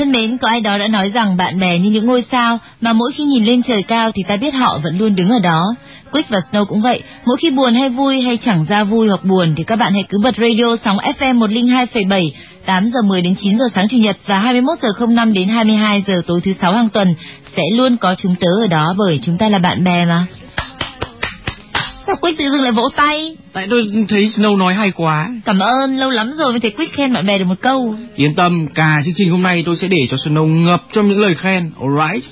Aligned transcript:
Thân 0.00 0.12
mến, 0.12 0.38
có 0.38 0.48
ai 0.48 0.60
đó 0.60 0.78
đã 0.78 0.86
nói 0.86 1.10
rằng 1.14 1.36
bạn 1.36 1.58
bè 1.60 1.78
như 1.78 1.90
những 1.90 2.06
ngôi 2.06 2.24
sao 2.32 2.58
mà 2.80 2.92
mỗi 2.92 3.12
khi 3.12 3.24
nhìn 3.24 3.44
lên 3.44 3.62
trời 3.62 3.82
cao 3.82 4.10
thì 4.14 4.22
ta 4.28 4.36
biết 4.36 4.54
họ 4.54 4.78
vẫn 4.84 4.98
luôn 4.98 5.16
đứng 5.16 5.28
ở 5.28 5.38
đó. 5.42 5.64
Quick 6.12 6.28
và 6.28 6.38
Snow 6.52 6.64
cũng 6.64 6.80
vậy, 6.82 7.02
mỗi 7.26 7.36
khi 7.40 7.50
buồn 7.50 7.74
hay 7.74 7.88
vui 7.88 8.22
hay 8.22 8.36
chẳng 8.36 8.64
ra 8.68 8.84
vui 8.84 9.08
hoặc 9.08 9.24
buồn 9.24 9.54
thì 9.56 9.64
các 9.64 9.76
bạn 9.76 9.92
hãy 9.92 10.04
cứ 10.08 10.18
bật 10.24 10.34
radio 10.36 10.76
sóng 10.84 10.96
FM 10.96 11.38
102,7 11.38 12.30
8 12.66 12.90
giờ 12.90 13.00
10 13.08 13.22
đến 13.22 13.34
9 13.38 13.58
giờ 13.58 13.64
sáng 13.74 13.88
chủ 13.88 13.96
nhật 13.96 14.16
và 14.26 14.38
21 14.38 14.78
giờ 14.82 15.06
05 15.06 15.32
đến 15.32 15.48
22 15.48 16.04
giờ 16.06 16.14
tối 16.26 16.40
thứ 16.44 16.52
sáu 16.60 16.72
hàng 16.72 16.88
tuần 16.88 17.14
sẽ 17.56 17.62
luôn 17.76 17.96
có 17.96 18.14
chúng 18.14 18.34
tớ 18.34 18.48
ở 18.64 18.66
đó 18.66 18.94
bởi 18.98 19.20
chúng 19.22 19.38
ta 19.38 19.48
là 19.48 19.58
bạn 19.58 19.84
bè 19.84 20.04
mà. 20.04 20.26
Sao 22.06 22.16
Quick 22.20 22.38
tự 22.38 22.44
dưng 22.52 22.62
lại 22.62 22.72
vỗ 22.72 22.88
tay? 22.96 23.36
Tại 23.52 23.66
tôi 23.70 23.86
thấy 24.08 24.26
Snow 24.36 24.58
nói 24.58 24.74
hay 24.74 24.90
quá. 24.90 25.28
Cảm 25.44 25.58
ơn, 25.58 25.96
lâu 25.96 26.10
lắm 26.10 26.32
rồi 26.38 26.50
mới 26.50 26.60
thấy 26.60 26.70
Quick 26.70 26.92
khen 26.92 27.12
bạn 27.12 27.26
bè 27.26 27.38
được 27.38 27.44
một 27.44 27.60
câu. 27.60 27.94
Yên 28.16 28.34
tâm, 28.34 28.66
cả 28.74 28.96
chương 29.04 29.14
trình 29.16 29.30
hôm 29.30 29.42
nay 29.42 29.62
tôi 29.66 29.76
sẽ 29.76 29.88
để 29.88 29.98
cho 30.10 30.16
Snow 30.16 30.46
ngập 30.46 30.82
trong 30.92 31.08
những 31.08 31.20
lời 31.20 31.34
khen, 31.34 31.70
alright? 31.80 32.24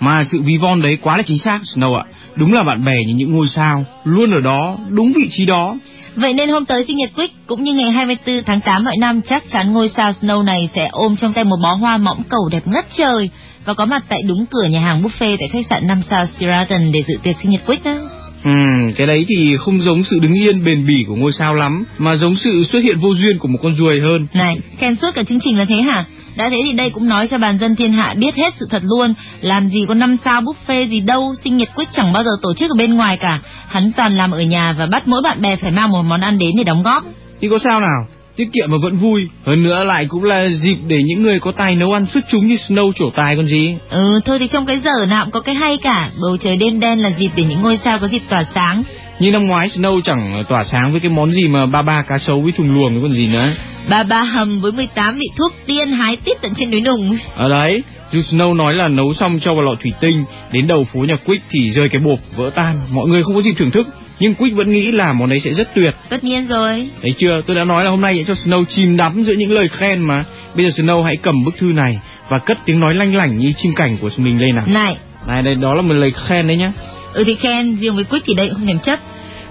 Mà 0.00 0.24
sự 0.24 0.40
ví 0.44 0.56
von 0.56 0.82
đấy 0.82 0.98
quá 1.02 1.16
là 1.16 1.22
chính 1.22 1.38
xác, 1.38 1.60
Snow 1.74 1.94
ạ. 1.94 2.04
Đúng 2.34 2.52
là 2.52 2.62
bạn 2.62 2.84
bè 2.84 3.04
như 3.06 3.14
những 3.14 3.36
ngôi 3.36 3.48
sao, 3.48 3.84
luôn 4.04 4.30
ở 4.30 4.40
đó, 4.40 4.76
đúng 4.88 5.12
vị 5.12 5.28
trí 5.30 5.46
đó. 5.46 5.76
Vậy 6.16 6.34
nên 6.34 6.48
hôm 6.48 6.64
tới 6.64 6.84
sinh 6.84 6.96
nhật 6.96 7.10
Quick 7.16 7.46
cũng 7.46 7.62
như 7.62 7.74
ngày 7.74 7.90
24 7.90 8.44
tháng 8.46 8.60
8 8.60 8.84
mọi 8.84 8.96
năm 9.00 9.20
chắc 9.22 9.44
chắn 9.50 9.72
ngôi 9.72 9.88
sao 9.88 10.12
Snow 10.20 10.44
này 10.44 10.68
sẽ 10.74 10.88
ôm 10.92 11.16
trong 11.16 11.32
tay 11.32 11.44
một 11.44 11.56
bó 11.62 11.74
hoa 11.74 11.96
mỏng 11.96 12.22
cầu 12.28 12.48
đẹp 12.52 12.66
ngất 12.66 12.86
trời 12.96 13.30
và 13.64 13.74
có 13.74 13.86
mặt 13.86 14.04
tại 14.08 14.22
đúng 14.28 14.46
cửa 14.46 14.64
nhà 14.70 14.80
hàng 14.80 15.02
buffet 15.02 15.36
tại 15.40 15.48
khách 15.52 15.66
sạn 15.70 15.86
5 15.86 16.02
sao 16.10 16.24
Sheraton 16.26 16.92
để 16.92 17.02
dự 17.08 17.14
tiệc 17.22 17.36
sinh 17.42 17.50
nhật 17.50 17.66
Quick 17.66 17.84
đó. 17.84 17.98
Ừ, 18.44 18.50
cái 18.96 19.06
đấy 19.06 19.24
thì 19.28 19.56
không 19.56 19.82
giống 19.82 20.04
sự 20.04 20.18
đứng 20.18 20.34
yên 20.34 20.64
bền 20.64 20.86
bỉ 20.86 21.04
của 21.08 21.14
ngôi 21.14 21.32
sao 21.32 21.54
lắm, 21.54 21.84
mà 21.98 22.16
giống 22.16 22.36
sự 22.36 22.64
xuất 22.64 22.80
hiện 22.82 22.98
vô 23.00 23.14
duyên 23.14 23.38
của 23.38 23.48
một 23.48 23.58
con 23.62 23.74
ruồi 23.74 24.00
hơn. 24.00 24.26
Này, 24.34 24.60
khen 24.78 24.96
suốt 24.96 25.10
cả 25.14 25.22
chương 25.22 25.40
trình 25.40 25.58
là 25.58 25.64
thế 25.64 25.76
hả? 25.76 26.04
Đã 26.36 26.48
thế 26.50 26.62
thì 26.64 26.72
đây 26.72 26.90
cũng 26.90 27.08
nói 27.08 27.28
cho 27.28 27.38
bàn 27.38 27.58
dân 27.58 27.76
thiên 27.76 27.92
hạ 27.92 28.14
biết 28.18 28.34
hết 28.34 28.54
sự 28.60 28.66
thật 28.70 28.82
luôn. 28.84 29.14
Làm 29.40 29.68
gì 29.68 29.80
có 29.88 29.94
năm 29.94 30.16
sao 30.24 30.40
buffet 30.40 30.88
gì 30.88 31.00
đâu, 31.00 31.34
sinh 31.44 31.56
nhật 31.56 31.68
Quick 31.74 31.92
chẳng 31.92 32.12
bao 32.12 32.24
giờ 32.24 32.30
tổ 32.42 32.54
chức 32.54 32.70
ở 32.70 32.74
bên 32.78 32.94
ngoài 32.94 33.16
cả. 33.16 33.40
Hắn 33.68 33.92
toàn 33.96 34.16
làm 34.16 34.30
ở 34.30 34.42
nhà 34.42 34.72
và 34.78 34.86
bắt 34.86 35.08
mỗi 35.08 35.22
bạn 35.22 35.42
bè 35.42 35.56
phải 35.56 35.70
mang 35.70 35.90
một 35.90 36.02
món 36.02 36.20
ăn 36.20 36.38
đến 36.38 36.50
để 36.56 36.64
đóng 36.64 36.82
góp. 36.82 37.04
Thì 37.40 37.48
có 37.48 37.58
sao 37.64 37.80
nào? 37.80 38.06
Tiết 38.36 38.48
kiệm 38.52 38.70
mà 38.70 38.76
vẫn 38.82 38.96
vui. 38.96 39.28
Hơn 39.46 39.62
nữa 39.62 39.84
lại 39.84 40.06
cũng 40.08 40.24
là 40.24 40.48
dịp 40.48 40.76
để 40.86 41.02
những 41.02 41.22
người 41.22 41.40
có 41.40 41.52
tài 41.52 41.74
nấu 41.74 41.92
ăn 41.92 42.06
xuất 42.06 42.24
chúng 42.30 42.46
như 42.46 42.54
Snow 42.54 42.92
trổ 42.92 43.10
tài 43.16 43.36
còn 43.36 43.46
gì? 43.46 43.74
Ừ 43.90 44.20
thôi 44.24 44.38
thì 44.38 44.48
trong 44.52 44.66
cái 44.66 44.78
giờ 44.84 45.06
nào 45.06 45.24
cũng 45.24 45.32
có 45.32 45.40
cái 45.40 45.54
hay 45.54 45.78
cả. 45.82 46.10
Bầu 46.22 46.36
trời 46.36 46.56
đêm 46.56 46.80
đen 46.80 46.98
là 46.98 47.10
dịp 47.18 47.30
để 47.36 47.44
những 47.44 47.62
ngôi 47.62 47.78
sao 47.84 47.98
có 47.98 48.08
dịp 48.08 48.22
tỏa 48.28 48.44
sáng. 48.54 48.82
Như 49.18 49.30
năm 49.30 49.46
ngoái 49.46 49.68
Snow 49.68 50.00
chẳng 50.00 50.42
tỏa 50.48 50.64
sáng 50.64 50.92
với 50.92 51.00
cái 51.00 51.12
món 51.12 51.30
gì 51.30 51.48
mà 51.48 51.66
ba 51.66 51.82
ba 51.82 52.02
cá 52.08 52.18
sấu 52.18 52.40
với 52.40 52.52
thùng 52.52 52.74
luồng 52.74 52.92
với 52.92 53.02
còn 53.02 53.12
gì 53.12 53.26
nữa. 53.26 53.48
Ba 53.88 54.02
ba 54.02 54.22
hầm 54.24 54.60
với 54.60 54.72
18 54.72 55.16
vị 55.16 55.26
thuốc 55.38 55.52
tiên 55.66 55.88
hái 55.88 56.16
tít 56.16 56.36
tận 56.42 56.52
trên 56.56 56.70
núi 56.70 56.80
nùng. 56.80 57.16
Ở 57.34 57.48
đấy. 57.48 57.82
Dù 58.12 58.20
Snow 58.20 58.56
nói 58.56 58.74
là 58.74 58.88
nấu 58.88 59.14
xong 59.14 59.38
cho 59.40 59.54
vào 59.54 59.62
lọ 59.62 59.74
thủy 59.82 59.92
tinh 60.00 60.24
đến 60.52 60.66
đầu 60.66 60.86
phố 60.92 61.00
nhà 61.00 61.16
Quick 61.26 61.44
thì 61.50 61.70
rơi 61.70 61.88
cái 61.88 62.00
bột 62.04 62.18
vỡ 62.36 62.50
tan. 62.54 62.78
Mọi 62.92 63.08
người 63.08 63.22
không 63.22 63.34
có 63.34 63.42
dịp 63.42 63.54
thưởng 63.58 63.70
thức 63.70 63.86
nhưng 64.22 64.34
Quick 64.34 64.56
vẫn 64.56 64.70
nghĩ 64.70 64.92
là 64.92 65.12
món 65.12 65.28
đấy 65.28 65.40
sẽ 65.40 65.52
rất 65.52 65.74
tuyệt. 65.74 65.94
Tất 66.08 66.24
nhiên 66.24 66.46
rồi. 66.46 66.88
Thấy 67.02 67.14
chưa, 67.18 67.40
tôi 67.46 67.56
đã 67.56 67.64
nói 67.64 67.84
là 67.84 67.90
hôm 67.90 68.00
nay 68.00 68.14
sẽ 68.18 68.24
cho 68.26 68.34
Snow 68.34 68.64
chìm 68.64 68.96
đắm 68.96 69.24
giữa 69.24 69.32
những 69.32 69.52
lời 69.52 69.68
khen 69.68 70.00
mà. 70.00 70.24
Bây 70.54 70.70
giờ 70.70 70.82
Snow 70.82 71.04
hãy 71.04 71.16
cầm 71.16 71.34
bức 71.44 71.58
thư 71.58 71.72
này 71.76 72.00
và 72.28 72.38
cất 72.38 72.56
tiếng 72.64 72.80
nói 72.80 72.94
lanh 72.94 73.14
lảnh 73.14 73.38
như 73.38 73.52
chim 73.56 73.72
cảnh 73.76 73.96
của 74.00 74.08
mình 74.16 74.40
lên 74.40 74.56
nào. 74.56 74.64
Này. 74.66 74.96
Này 75.26 75.42
đây 75.42 75.54
đó 75.54 75.74
là 75.74 75.82
một 75.82 75.94
lời 75.94 76.12
khen 76.26 76.46
đấy 76.46 76.56
nhá. 76.56 76.72
Ừ 77.12 77.24
thì 77.26 77.34
khen, 77.34 77.76
riêng 77.76 77.94
với 77.94 78.04
Quick 78.04 78.26
thì 78.26 78.34
đây 78.34 78.48
cũng 78.48 78.56
không 78.56 78.66
thèm 78.66 78.78
chấp. 78.78 78.98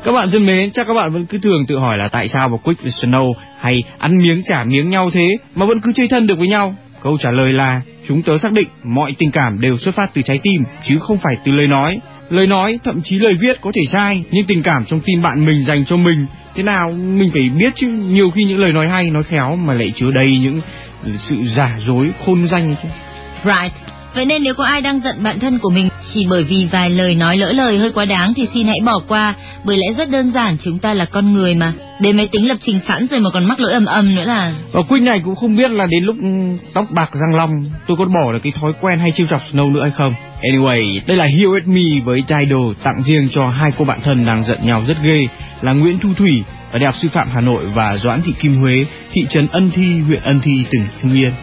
Các 0.03 0.11
bạn 0.11 0.31
thân 0.31 0.45
mến, 0.45 0.71
chắc 0.71 0.87
các 0.87 0.93
bạn 0.93 1.13
vẫn 1.13 1.25
cứ 1.25 1.37
thường 1.37 1.65
tự 1.67 1.77
hỏi 1.77 1.97
là 1.97 2.07
tại 2.07 2.27
sao 2.27 2.49
mà 2.49 2.57
Quick 2.63 2.83
và 2.83 2.89
Snow 2.89 3.33
hay 3.61 3.83
ăn 3.97 4.23
miếng 4.23 4.43
trả 4.45 4.63
miếng 4.63 4.89
nhau 4.89 5.09
thế 5.13 5.27
mà 5.55 5.65
vẫn 5.65 5.79
cứ 5.79 5.91
chơi 5.95 6.07
thân 6.07 6.27
được 6.27 6.37
với 6.37 6.47
nhau. 6.47 6.75
Câu 7.01 7.17
trả 7.17 7.31
lời 7.31 7.53
là 7.53 7.81
chúng 8.07 8.21
tớ 8.21 8.37
xác 8.37 8.51
định 8.51 8.67
mọi 8.83 9.15
tình 9.17 9.31
cảm 9.31 9.61
đều 9.61 9.77
xuất 9.77 9.95
phát 9.95 10.09
từ 10.13 10.21
trái 10.21 10.39
tim 10.43 10.63
chứ 10.83 10.97
không 10.99 11.17
phải 11.17 11.35
từ 11.43 11.51
lời 11.51 11.67
nói. 11.67 11.99
Lời 12.31 12.47
nói, 12.47 12.79
thậm 12.83 13.01
chí 13.03 13.19
lời 13.19 13.33
viết 13.41 13.61
có 13.61 13.71
thể 13.75 13.81
sai, 13.91 14.23
nhưng 14.31 14.45
tình 14.45 14.63
cảm 14.63 14.85
trong 14.85 15.01
tim 15.05 15.21
bạn 15.21 15.45
mình 15.45 15.65
dành 15.65 15.85
cho 15.85 15.95
mình 15.95 16.25
thế 16.55 16.63
nào 16.63 16.91
mình 16.91 17.29
phải 17.33 17.49
biết 17.49 17.73
chứ. 17.75 17.87
Nhiều 17.87 18.31
khi 18.31 18.43
những 18.43 18.59
lời 18.59 18.73
nói 18.73 18.87
hay, 18.87 19.09
nói 19.09 19.23
khéo 19.23 19.55
mà 19.55 19.73
lại 19.73 19.91
chứa 19.95 20.11
đầy 20.11 20.37
những 20.37 20.61
sự 21.17 21.35
giả 21.45 21.77
dối, 21.87 22.11
khôn 22.25 22.47
danh 22.47 22.75
chứ. 22.83 22.89
Right. 23.43 23.73
Vậy 24.15 24.25
nên 24.25 24.43
nếu 24.43 24.53
có 24.53 24.63
ai 24.63 24.81
đang 24.81 25.01
giận 25.01 25.23
bạn 25.23 25.39
thân 25.39 25.59
của 25.59 25.69
mình 25.69 25.89
chỉ 26.13 26.25
bởi 26.29 26.43
vì 26.43 26.67
vài 26.71 26.89
lời 26.89 27.15
nói 27.15 27.37
lỡ 27.37 27.51
lời 27.51 27.77
hơi 27.77 27.91
quá 27.91 28.05
đáng 28.05 28.33
thì 28.35 28.47
xin 28.53 28.67
hãy 28.67 28.79
bỏ 28.85 29.01
qua, 29.07 29.33
bởi 29.63 29.77
lẽ 29.77 29.85
rất 29.97 30.09
đơn 30.09 30.31
giản 30.31 30.57
chúng 30.63 30.79
ta 30.79 30.93
là 30.93 31.05
con 31.11 31.33
người 31.33 31.55
mà. 31.55 31.73
Đến 32.01 32.17
máy 32.17 32.27
tính 32.31 32.47
lập 32.47 32.57
trình 32.61 32.79
sẵn 32.87 33.07
rồi 33.07 33.19
mà 33.19 33.29
còn 33.29 33.45
mắc 33.45 33.59
lỗi 33.59 33.71
ầm 33.71 33.85
ầm 33.85 34.15
nữa 34.15 34.23
là. 34.25 34.53
Và 34.71 34.81
Quýnh 34.89 35.05
này 35.05 35.21
cũng 35.25 35.35
không 35.35 35.55
biết 35.55 35.71
là 35.71 35.85
đến 35.85 36.03
lúc 36.03 36.15
tóc 36.73 36.85
bạc 36.91 37.09
răng 37.13 37.37
long 37.37 37.51
tôi 37.87 37.97
có 37.97 38.05
bỏ 38.05 38.33
được 38.33 38.39
cái 38.43 38.53
thói 38.61 38.71
quen 38.81 38.99
hay 38.99 39.11
chiêu 39.11 39.27
chọc 39.29 39.41
Snow 39.51 39.71
nữa 39.71 39.81
hay 39.83 39.91
không. 39.91 40.13
Anyway, 40.41 41.01
đây 41.07 41.17
là 41.17 41.25
Here 41.25 41.45
With 41.45 41.73
Me 41.73 42.01
với 42.05 42.23
Tidal 42.27 42.83
tặng 42.83 43.03
riêng 43.03 43.27
cho 43.31 43.49
hai 43.49 43.71
cô 43.77 43.85
bạn 43.85 43.99
thân 44.03 44.25
đang 44.25 44.43
giận 44.43 44.65
nhau 44.65 44.83
rất 44.87 44.97
ghê 45.03 45.27
là 45.61 45.73
Nguyễn 45.73 45.99
Thu 45.99 46.09
Thủy 46.17 46.43
ở 46.71 46.79
Đại 46.79 46.85
học 46.85 46.95
Sư 47.01 47.07
phạm 47.13 47.29
Hà 47.33 47.41
Nội 47.41 47.65
và 47.65 47.97
Doãn 47.97 48.21
Thị 48.21 48.33
Kim 48.39 48.55
Huế, 48.57 48.85
thị 49.11 49.21
trấn 49.29 49.47
Ân 49.47 49.71
Thi, 49.73 49.99
huyện 49.99 50.21
Ân 50.23 50.39
Thi, 50.41 50.65
tỉnh 50.71 50.85
Hưng 51.01 51.13
Yên. 51.13 51.33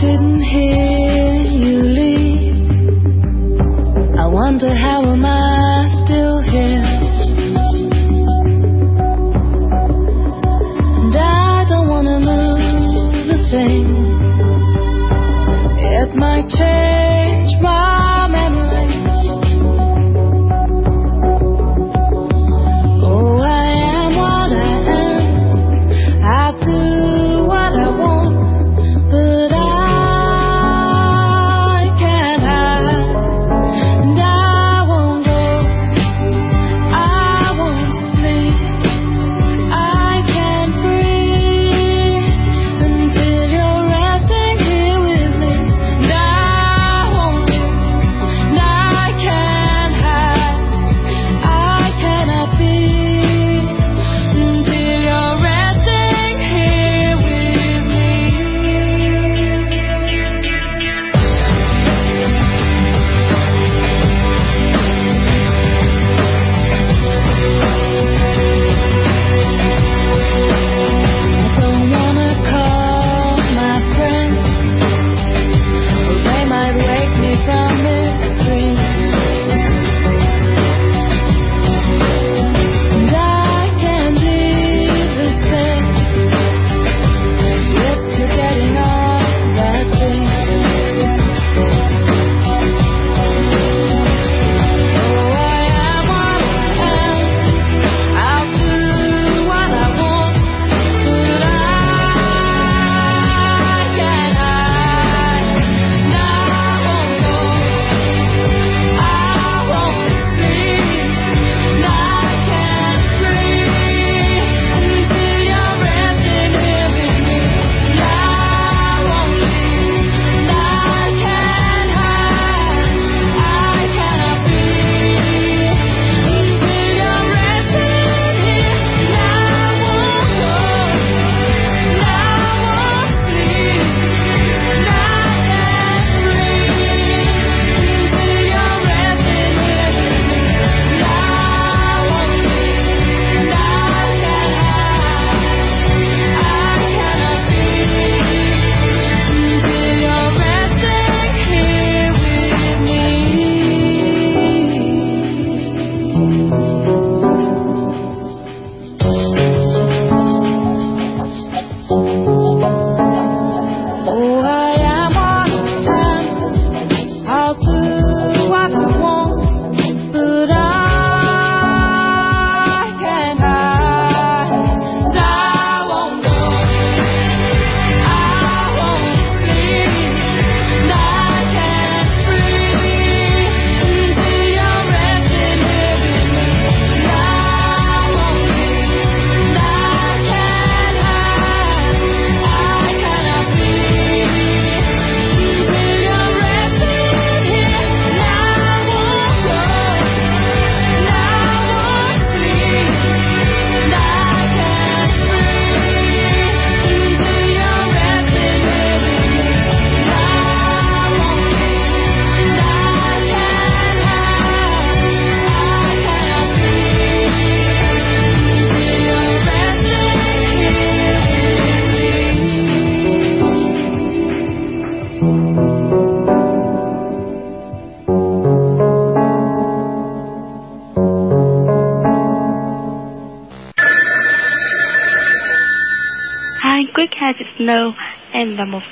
didn't 0.00 0.40
hear 0.40 1.44
you 1.60 1.82
leave. 1.82 2.70
I 4.18 4.26
wonder 4.26 4.74
how 4.74 5.09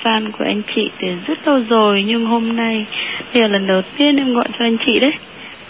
fan 0.03 0.31
của 0.31 0.45
anh 0.45 0.61
chị 0.75 0.91
từ 1.01 1.07
rất 1.27 1.47
lâu 1.47 1.63
rồi, 1.69 2.03
Nhưng 2.07 2.25
hôm 2.25 2.55
nay 2.55 2.85
Đây 3.33 3.43
là 3.43 3.47
lần 3.47 3.67
đầu 3.67 3.81
tiên 3.97 4.17
em 4.17 4.33
gọi 4.33 4.47
cho 4.59 4.65
anh 4.65 4.77
chị 4.85 4.99
đấy. 4.99 5.11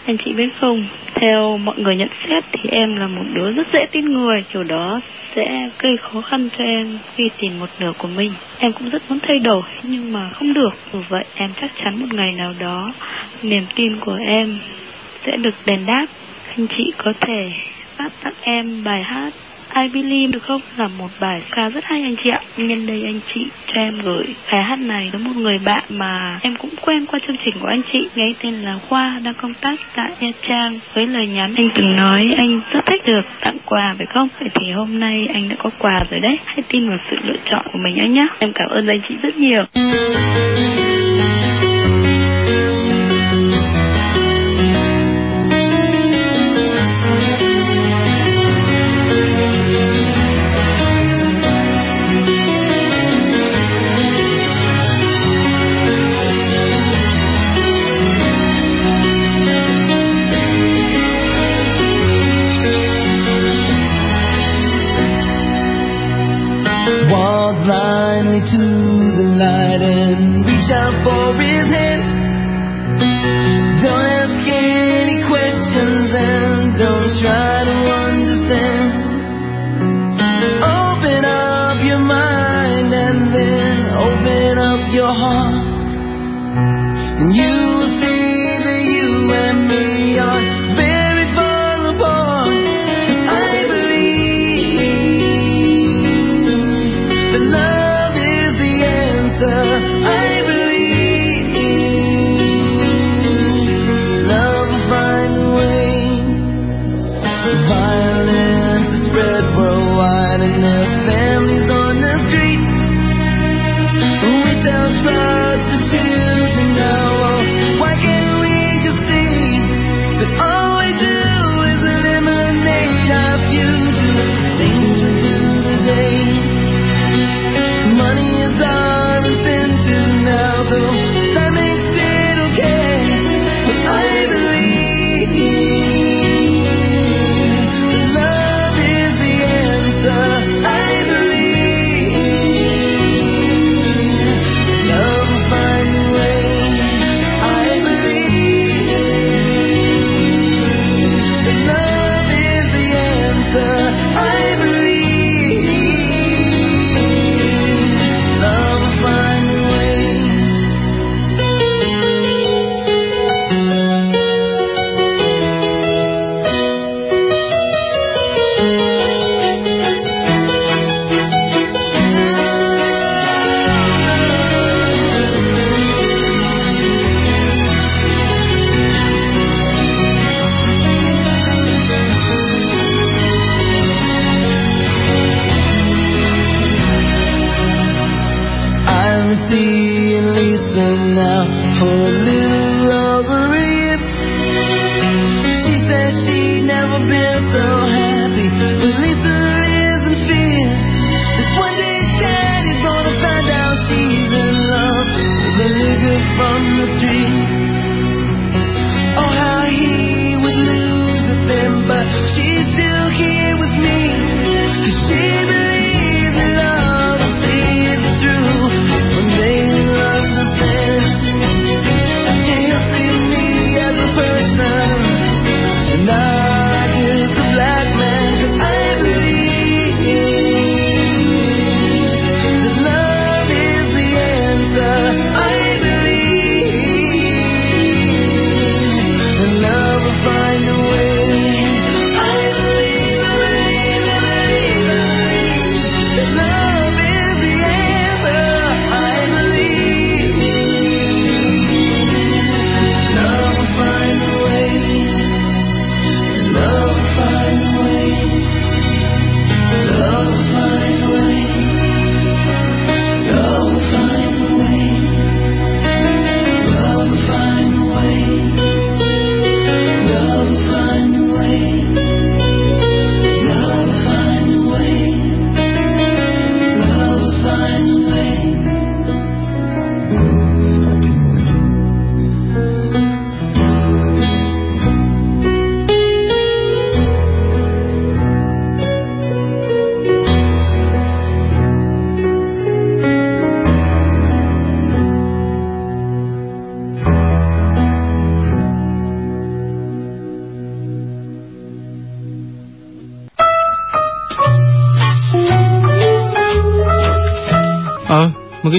Anh 0.06 0.18
chị 0.18 0.34
biết 0.34 0.50
không, 0.62 0.86
Theo 1.22 1.58
mọi 1.58 1.76
người 1.78 1.96
nhận 1.96 2.10
xét 2.28 2.44
thì 2.52 2.70
em 2.70 2.96
là 2.96 3.08
một 3.08 3.24
đứa 3.34 3.52
rất 3.52 3.68
dễ 3.74 3.86
tin 3.92 4.06
người, 4.06 4.44
Kiểu 4.54 4.64
đó 4.64 5.02
sẽ 5.36 5.70
gây 5.80 5.98
khó 5.98 6.22
khăn 6.22 6.50
cho 6.58 6.64
em 6.66 6.88
khi 7.16 7.30
tìm 7.40 7.60
một 7.60 7.70
nửa 7.80 7.92
của 7.98 8.08
mình. 8.08 8.31
Em 8.60 8.72
cũng 8.72 8.90
rất 8.90 9.02
muốn 9.10 9.20
thay 9.28 9.40
đổi, 9.40 9.62
Nhưng 9.84 10.14
mà 10.14 10.30
không 10.30 10.54
được. 10.54 10.74
Dù 10.94 11.00
vậy, 11.10 11.24
em 11.36 11.50
chắc 11.62 11.72
chắn 11.84 12.00
một 12.00 12.14
ngày 12.14 12.34
nào 12.34 12.54
đó, 12.60 12.94
Niềm 13.44 13.64
tin 13.76 13.92
của 14.06 14.18
em 14.28 14.58
Sẽ 15.26 15.31
được 15.42 15.56
đền 15.66 15.86
đáp. 15.86 16.06
Anh 16.58 16.68
chị 16.78 16.94
có 16.98 17.14
thể 17.22 17.52
phát 17.98 18.12
tặng 18.24 18.34
em 18.42 18.84
bài 18.84 19.04
hát 19.04 19.34
I 19.81 19.90
Believe 19.94 20.31
được 20.31 20.44
không? 20.44 20.62
Là 20.78 20.88
một 20.88 21.08
bài 21.20 21.42
ca 21.52 21.70
rất 21.70 21.86
hay 21.86 22.02
anh 22.02 22.16
chị 22.24 22.30
ạ. 22.30 22.40
Nhân 22.58 22.88
đây 22.88 23.04
anh 23.06 23.20
chị 23.34 23.48
cho 23.68 23.81
em 23.81 23.94
gửi 24.04 24.24
bài 24.52 24.64
hát 24.64 24.80
này 24.80 25.10
với 25.12 25.22
một 25.22 25.36
người 25.36 25.60
bạn 25.66 25.84
mà 25.90 26.40
em 26.42 26.56
cũng 26.56 26.70
quen 26.81 27.06
qua 27.06 27.20
chương 27.28 27.38
trình 27.46 27.54
của 27.62 27.68
anh 27.68 27.81
chị. 27.92 28.10
Nghe 28.16 28.26
tên 28.44 28.54
là 28.54 28.80
Khoa, 28.90 29.20
đang 29.24 29.34
công 29.34 29.54
tác 29.62 29.80
tại 29.96 30.12
Nha 30.20 30.31
Trang. 30.48 30.80
Với 30.94 31.08
lời 31.08 31.28
nhắn, 31.28 31.54
anh 31.58 31.70
từng 31.76 31.96
nói 31.96 32.36
anh 32.38 32.62
rất 32.74 32.81
thích 32.86 33.02
được 33.06 33.22
tặng 33.42 33.58
quà, 33.66 33.96
phải 33.98 34.08
không? 34.14 34.28
Vậy 34.40 34.50
thì 34.56 34.72
hôm 34.72 35.00
nay 35.00 35.28
anh 35.34 35.50
đã 35.50 35.56
có 35.60 35.70
quà 35.80 36.04
rồi 36.12 36.20
đấy. 36.20 36.40
Hãy 36.46 36.64
tin 36.70 36.90
vào 36.90 36.98
sự 37.12 37.18
lựa 37.24 37.40
chọn 37.52 37.66
của 37.74 37.80
mình 37.84 37.96
anh 38.00 38.14
nhé. 38.14 38.28
Em 38.40 38.52
cảm 38.56 38.68
ơn 38.70 38.88
anh 38.88 39.00
chị 39.10 39.16
rất 39.22 39.38
nhiều. 39.38 39.64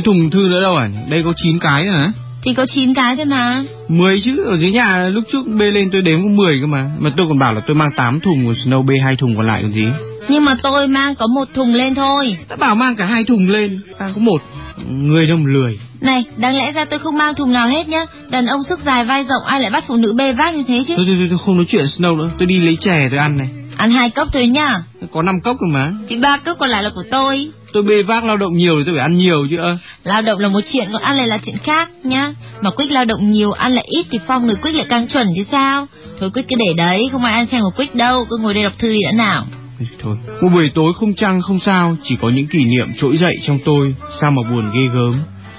Cái 0.01 0.05
thùng 0.05 0.31
thư 0.31 0.49
nữa 0.49 0.61
đâu 0.61 0.77
à? 0.77 0.89
Đây 1.09 1.23
có 1.25 1.33
9 1.37 1.59
cái 1.59 1.85
nữa 1.85 1.93
hả? 1.99 2.13
Thì 2.43 2.55
có 2.55 2.67
9 2.75 2.95
cái 2.95 3.17
thôi 3.17 3.25
mà. 3.25 3.63
10 3.89 4.21
chứ, 4.21 4.45
ở 4.45 4.57
dưới 4.57 4.71
nhà 4.71 5.09
lúc 5.09 5.25
trước 5.33 5.43
bê 5.59 5.71
lên 5.71 5.91
tôi 5.93 6.03
đếm 6.03 6.23
có 6.23 6.29
10 6.29 6.61
cơ 6.61 6.67
mà. 6.67 6.91
Mà 6.99 7.11
tôi 7.17 7.27
còn 7.29 7.39
bảo 7.39 7.55
là 7.55 7.61
tôi 7.67 7.77
mang 7.77 7.91
8 7.97 8.21
thùng, 8.21 8.45
còn 8.45 8.55
Snow 8.55 8.87
bê 8.87 8.95
hai 9.05 9.17
thùng 9.17 9.37
còn 9.37 9.47
lại 9.47 9.63
còn 9.63 9.71
gì. 9.71 9.87
Nhưng 10.29 10.45
mà 10.45 10.57
tôi 10.63 10.89
mang 10.89 11.15
có 11.15 11.27
một 11.27 11.49
thùng 11.55 11.75
lên 11.75 11.95
thôi. 11.95 12.37
Đã 12.49 12.57
bảo 12.57 12.75
mang 12.75 12.97
cả 12.97 13.05
hai 13.05 13.25
thùng 13.25 13.51
lên, 13.51 13.81
ta 13.99 14.11
có 14.15 14.21
một. 14.21 14.43
Người 14.89 15.27
đâu 15.27 15.37
mà 15.37 15.53
lười. 15.53 15.79
Này, 16.01 16.25
đáng 16.37 16.57
lẽ 16.57 16.73
ra 16.73 16.85
tôi 16.85 16.99
không 16.99 17.19
mang 17.19 17.35
thùng 17.35 17.53
nào 17.53 17.69
hết 17.69 17.89
nhá. 17.89 18.01
Đàn 18.31 18.47
ông 18.47 18.61
sức 18.69 18.81
dài 18.85 19.05
vai 19.05 19.23
rộng 19.23 19.43
ai 19.47 19.61
lại 19.61 19.71
bắt 19.71 19.85
phụ 19.89 19.97
nữ 19.97 20.15
bê 20.19 20.33
vác 20.33 20.55
như 20.55 20.63
thế 20.69 20.85
chứ? 20.89 20.95
Thôi, 20.97 21.07
thôi, 21.09 21.17
thôi, 21.19 21.27
tôi 21.31 21.39
không 21.45 21.57
nói 21.57 21.65
chuyện 21.69 21.85
Snow 21.85 22.17
nữa, 22.17 22.31
tôi 22.39 22.47
đi 22.47 22.61
lấy 22.61 22.77
chè 22.81 23.09
tôi 23.11 23.21
ăn 23.21 23.37
này. 23.37 23.49
Ăn 23.77 23.91
hai 23.91 24.11
cốc 24.11 24.29
thôi 24.33 24.47
nhá. 24.47 24.83
Có 25.13 25.23
5 25.23 25.41
cốc 25.41 25.57
rồi 25.61 25.71
mà. 25.73 25.93
Thì 26.09 26.17
ba 26.17 26.37
cốc 26.37 26.57
còn 26.59 26.69
lại 26.69 26.83
là 26.83 26.91
của 26.95 27.05
tôi. 27.11 27.51
Tôi 27.73 27.83
bê 27.83 28.03
vác 28.03 28.25
lao 28.25 28.37
động 28.37 28.57
nhiều 28.57 28.75
thì 28.79 28.83
tôi 28.87 28.95
phải 28.95 29.03
ăn 29.03 29.17
nhiều 29.17 29.47
chứ 29.51 29.57
ơ. 29.57 29.79
Lao 30.05 30.23
động 30.23 30.39
là 30.39 30.49
một 30.49 30.61
chuyện, 30.73 30.89
còn 30.93 31.03
ăn 31.03 31.17
lại 31.17 31.29
là 31.29 31.39
chuyện 31.43 31.59
khác 31.59 31.91
nhá. 32.05 32.33
Mà 32.61 32.71
Quyết 32.71 32.91
lao 32.91 33.05
động 33.05 33.29
nhiều, 33.29 33.53
ăn 33.53 33.75
lại 33.75 33.85
ít 33.89 34.07
thì 34.11 34.19
phong 34.27 34.47
người 34.47 34.57
Quyết 34.63 34.73
lại 34.73 34.87
càng 34.89 35.09
chuẩn 35.09 35.27
chứ 35.37 35.43
sao? 35.51 35.87
Thôi 36.21 36.31
Quyết 36.35 36.43
cứ 36.49 36.57
để 36.59 36.75
đấy, 36.77 37.09
không 37.13 37.25
ai 37.25 37.35
ăn 37.35 37.47
xem 37.47 37.61
của 37.61 37.77
Quyết 37.77 37.95
đâu, 37.95 38.27
cứ 38.31 38.37
ngồi 38.37 38.55
đây 38.55 38.65
đọc 38.65 38.73
thư 38.79 38.89
đi 38.89 39.03
đã 39.05 39.13
nào. 39.13 39.47
Thôi, 40.03 40.17
một 40.43 40.49
buổi 40.53 40.71
tối 40.75 40.93
không 40.97 41.15
trăng 41.15 41.41
không 41.43 41.61
sao, 41.61 41.97
chỉ 42.05 42.17
có 42.23 42.31
những 42.31 42.47
kỷ 42.47 42.65
niệm 42.65 42.89
trỗi 42.97 43.17
dậy 43.17 43.37
trong 43.43 43.59
tôi, 43.65 43.95
sao 44.21 44.31
mà 44.31 44.51
buồn 44.51 44.71
ghê 44.75 44.89
gớm. 44.95 45.15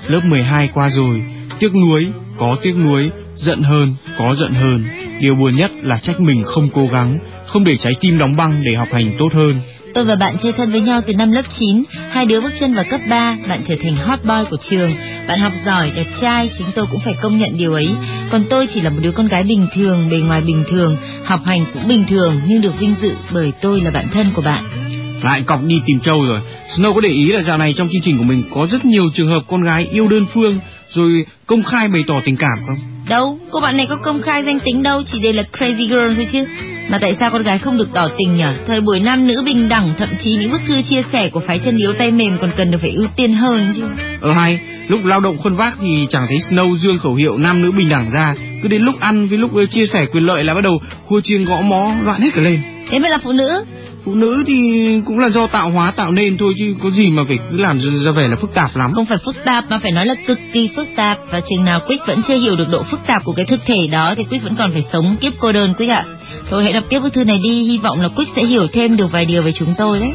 Lớp 0.08 0.22
12 0.26 0.70
qua 0.74 0.90
rồi, 0.90 1.24
tiếc 1.60 1.76
nuối, 1.76 2.08
có 2.38 2.58
tiếc 2.62 2.74
nuối, 2.78 3.10
giận 3.36 3.64
hơn, 3.64 3.94
có 4.18 4.36
giận 4.36 4.54
hơn. 4.54 4.86
Điều 5.20 5.36
buồn 5.36 5.56
nhất 5.56 5.72
là 5.82 5.98
trách 5.98 6.20
mình 6.20 6.44
không 6.44 6.70
cố 6.74 6.88
gắng, 6.92 7.18
không 7.48 7.64
để 7.64 7.78
trái 7.78 7.94
tim 8.00 8.18
đóng 8.18 8.36
băng 8.36 8.64
để 8.64 8.76
học 8.76 8.88
hành 8.92 9.16
tốt 9.20 9.30
hơn. 9.34 9.56
Tôi 9.94 10.06
và 10.06 10.16
bạn 10.16 10.36
chơi 10.44 10.52
thân 10.52 10.72
với 10.72 10.82
nhau 10.82 11.02
từ 11.08 11.14
năm 11.14 11.32
lớp 11.32 11.42
9, 11.60 11.84
hai 12.10 12.26
đứa 12.26 12.42
bước 12.42 12.52
chân 12.60 12.74
vào 12.74 12.86
cấp 12.90 13.02
3, 13.10 13.38
bạn 13.50 13.62
trở 13.68 13.76
thành 13.84 13.96
hot 13.96 14.20
boy 14.24 14.50
của 14.50 14.58
trường. 14.70 14.92
Bạn 15.28 15.40
học 15.40 15.52
giỏi, 15.66 15.92
đẹp 15.96 16.08
trai, 16.22 16.50
chính 16.58 16.68
tôi 16.76 16.86
cũng 16.92 17.00
phải 17.06 17.14
công 17.22 17.38
nhận 17.38 17.58
điều 17.58 17.74
ấy. 17.74 17.90
Còn 18.32 18.44
tôi 18.50 18.68
chỉ 18.74 18.82
là 18.82 18.90
một 18.90 19.00
đứa 19.02 19.12
con 19.12 19.28
gái 19.28 19.44
bình 19.44 19.68
thường, 19.74 20.10
bề 20.10 20.18
ngoài 20.18 20.42
bình 20.42 20.64
thường, 20.70 20.98
học 21.26 21.40
hành 21.46 21.66
cũng 21.74 21.88
bình 21.88 22.04
thường 22.08 22.42
nhưng 22.46 22.62
được 22.62 22.80
vinh 22.80 22.96
dự 23.02 23.12
bởi 23.34 23.52
tôi 23.62 23.82
là 23.82 23.92
bạn 23.92 24.08
thân 24.14 24.32
của 24.34 24.42
bạn. 24.42 24.64
Lại 25.24 25.42
cọc 25.42 25.64
đi 25.64 25.82
tìm 25.86 26.00
trâu 26.00 26.26
rồi. 26.26 26.40
Snow 26.78 26.94
có 26.94 27.02
để 27.02 27.10
ý 27.10 27.32
là 27.32 27.42
dạo 27.42 27.58
này 27.58 27.74
trong 27.78 27.90
chương 27.92 28.02
trình 28.02 28.18
của 28.18 28.24
mình 28.24 28.44
có 28.54 28.68
rất 28.72 28.86
nhiều 28.86 29.04
trường 29.14 29.30
hợp 29.30 29.42
con 29.48 29.64
gái 29.64 29.88
yêu 29.92 30.08
đơn 30.08 30.26
phương 30.34 30.60
rồi 30.90 31.26
công 31.46 31.64
khai 31.64 31.88
bày 31.88 32.04
tỏ 32.08 32.22
tình 32.26 32.38
cảm 32.38 32.58
không? 32.68 32.78
Đâu, 33.10 33.40
cô 33.52 33.60
bạn 33.60 33.78
này 33.78 33.86
có 33.90 33.96
công 33.96 34.22
khai 34.22 34.44
danh 34.44 34.60
tính 34.60 34.84
đâu, 34.84 35.04
chỉ 35.06 35.20
đây 35.20 35.34
là 35.34 35.44
crazy 35.54 35.88
girl 35.88 36.16
thôi 36.16 36.28
chứ. 36.32 36.46
Mà 36.90 37.00
tại 37.02 37.16
sao 37.20 37.30
con 37.32 37.42
gái 37.42 37.60
không 37.60 37.78
được 37.78 37.90
tỏ 37.94 38.08
tình 38.18 38.36
nhỉ? 38.36 38.44
Thời 38.66 38.82
buổi 38.82 39.00
nam 39.00 39.28
nữ 39.28 39.44
bình 39.46 39.70
đẳng, 39.70 39.94
thậm 39.98 40.10
chí 40.24 40.36
những 40.36 40.52
bức 40.52 40.62
thư 40.68 40.82
chia 40.82 41.02
sẻ 41.14 41.30
của 41.30 41.40
phái 41.40 41.60
chân 41.60 41.78
yếu 41.78 41.94
tay 42.00 42.12
mềm 42.12 42.38
còn 42.38 42.52
cần 42.58 42.72
được 42.72 42.78
phải 42.82 42.92
ưu 42.92 43.08
tiên 43.16 43.34
hơn 43.34 43.74
chứ. 43.76 43.84
Ờ 44.22 44.30
hay, 44.42 44.60
lúc 44.88 45.06
lao 45.06 45.20
động 45.20 45.38
khuân 45.38 45.56
vác 45.56 45.74
thì 45.82 46.08
chẳng 46.10 46.26
thấy 46.28 46.38
Snow 46.38 46.76
dương 46.78 46.98
khẩu 46.98 47.16
hiệu 47.16 47.38
nam 47.38 47.62
nữ 47.62 47.72
bình 47.72 47.90
đẳng 47.90 48.10
ra, 48.12 48.36
cứ 48.64 48.68
đến 48.68 48.82
lúc 48.82 49.00
ăn 49.00 49.28
với 49.28 49.38
lúc 49.38 49.52
chia 49.70 49.86
sẻ 49.86 50.06
quyền 50.12 50.26
lợi 50.26 50.44
là 50.44 50.54
bắt 50.54 50.62
đầu 50.64 50.82
khua 51.06 51.22
chiêng 51.22 51.46
gõ 51.46 51.62
mó 51.62 51.96
loạn 52.04 52.22
hết 52.22 52.30
cả 52.34 52.42
lên. 52.42 52.60
Thế 52.90 53.00
mới 53.00 53.10
là 53.10 53.18
phụ 53.24 53.32
nữ. 53.32 53.66
Phụ 54.06 54.16
nữ 54.16 54.44
thì 54.48 54.54
cũng 55.06 55.20
là 55.20 55.30
do 55.30 55.48
tạo 55.48 55.70
hóa 55.70 55.94
tạo 55.96 56.12
nên 56.12 56.38
thôi 56.38 56.54
chứ 56.58 56.76
có 56.84 56.90
gì 56.90 57.10
mà 57.10 57.24
phải 57.28 57.38
cứ 57.52 57.58
làm 57.58 57.80
ra 57.80 58.12
vẻ 58.18 58.28
là 58.28 58.36
phức 58.36 58.54
tạp 58.54 58.76
lắm. 58.76 58.92
Không 58.94 59.06
phải 59.06 59.18
phức 59.26 59.36
tạp 59.46 59.64
mà 59.70 59.80
phải 59.84 59.92
nói 59.92 60.06
là 60.06 60.16
cực 60.28 60.40
kỳ 60.54 60.70
phức 60.76 60.88
tạp 60.96 61.18
và 61.32 61.42
chừng 61.50 61.66
nào 61.66 61.80
Quyết 61.88 61.98
vẫn 62.08 62.22
chưa 62.28 62.38
hiểu 62.38 62.56
được 62.56 62.68
độ 62.72 62.84
phức 62.84 63.00
tạp 63.08 63.24
của 63.24 63.34
cái 63.34 63.46
thực 63.46 63.60
thể 63.66 63.88
đó 63.92 64.14
thì 64.18 64.24
Quyết 64.24 64.44
vẫn 64.44 64.56
còn 64.56 64.72
phải 64.72 64.86
sống 64.94 65.16
kiếp 65.22 65.34
cô 65.40 65.52
đơn 65.52 65.74
Quyết 65.78 65.88
ạ. 65.88 66.06
Thôi 66.50 66.64
hãy 66.64 66.74
đọc 66.74 66.84
tiếp 66.90 67.00
bức 67.00 67.14
thư 67.14 67.24
này 67.24 67.40
đi, 67.44 67.64
hy 67.64 67.78
vọng 67.78 68.02
là 68.02 68.10
Quýt 68.16 68.28
sẽ 68.36 68.46
hiểu 68.46 68.68
thêm 68.74 68.98
được 68.98 69.12
vài 69.12 69.26
điều 69.26 69.44
về 69.44 69.52
chúng 69.52 69.74
tôi 69.78 70.00
đấy. 70.00 70.12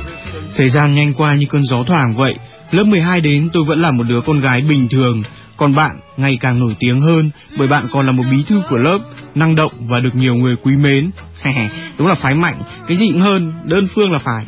Thời 0.56 0.68
gian 0.68 0.94
nhanh 0.94 1.12
qua 1.14 1.34
như 1.34 1.46
cơn 1.46 1.62
gió 1.62 1.82
thoảng 1.82 2.16
vậy. 2.16 2.36
Lớp 2.70 2.84
12 2.84 3.20
đến 3.20 3.48
tôi 3.52 3.64
vẫn 3.64 3.82
là 3.82 3.90
một 3.90 4.04
đứa 4.08 4.20
con 4.20 4.40
gái 4.40 4.60
bình 4.60 4.88
thường, 4.88 5.22
còn 5.56 5.74
bạn 5.74 5.96
ngày 6.16 6.38
càng 6.40 6.60
nổi 6.60 6.74
tiếng 6.78 7.00
hơn 7.00 7.30
bởi 7.58 7.68
bạn 7.68 7.86
còn 7.92 8.06
là 8.06 8.12
một 8.12 8.24
bí 8.30 8.42
thư 8.48 8.62
của 8.70 8.76
lớp, 8.76 8.98
năng 9.34 9.54
động 9.54 9.72
và 9.80 10.00
được 10.00 10.14
nhiều 10.14 10.34
người 10.34 10.56
quý 10.62 10.72
mến. 10.76 11.10
Đúng 11.98 12.08
là 12.08 12.14
phái 12.14 12.34
mạnh, 12.34 12.56
cái 12.86 12.96
gì 12.96 13.08
cũng 13.12 13.20
hơn, 13.20 13.52
đơn 13.64 13.88
phương 13.94 14.12
là 14.12 14.18
phải. 14.18 14.46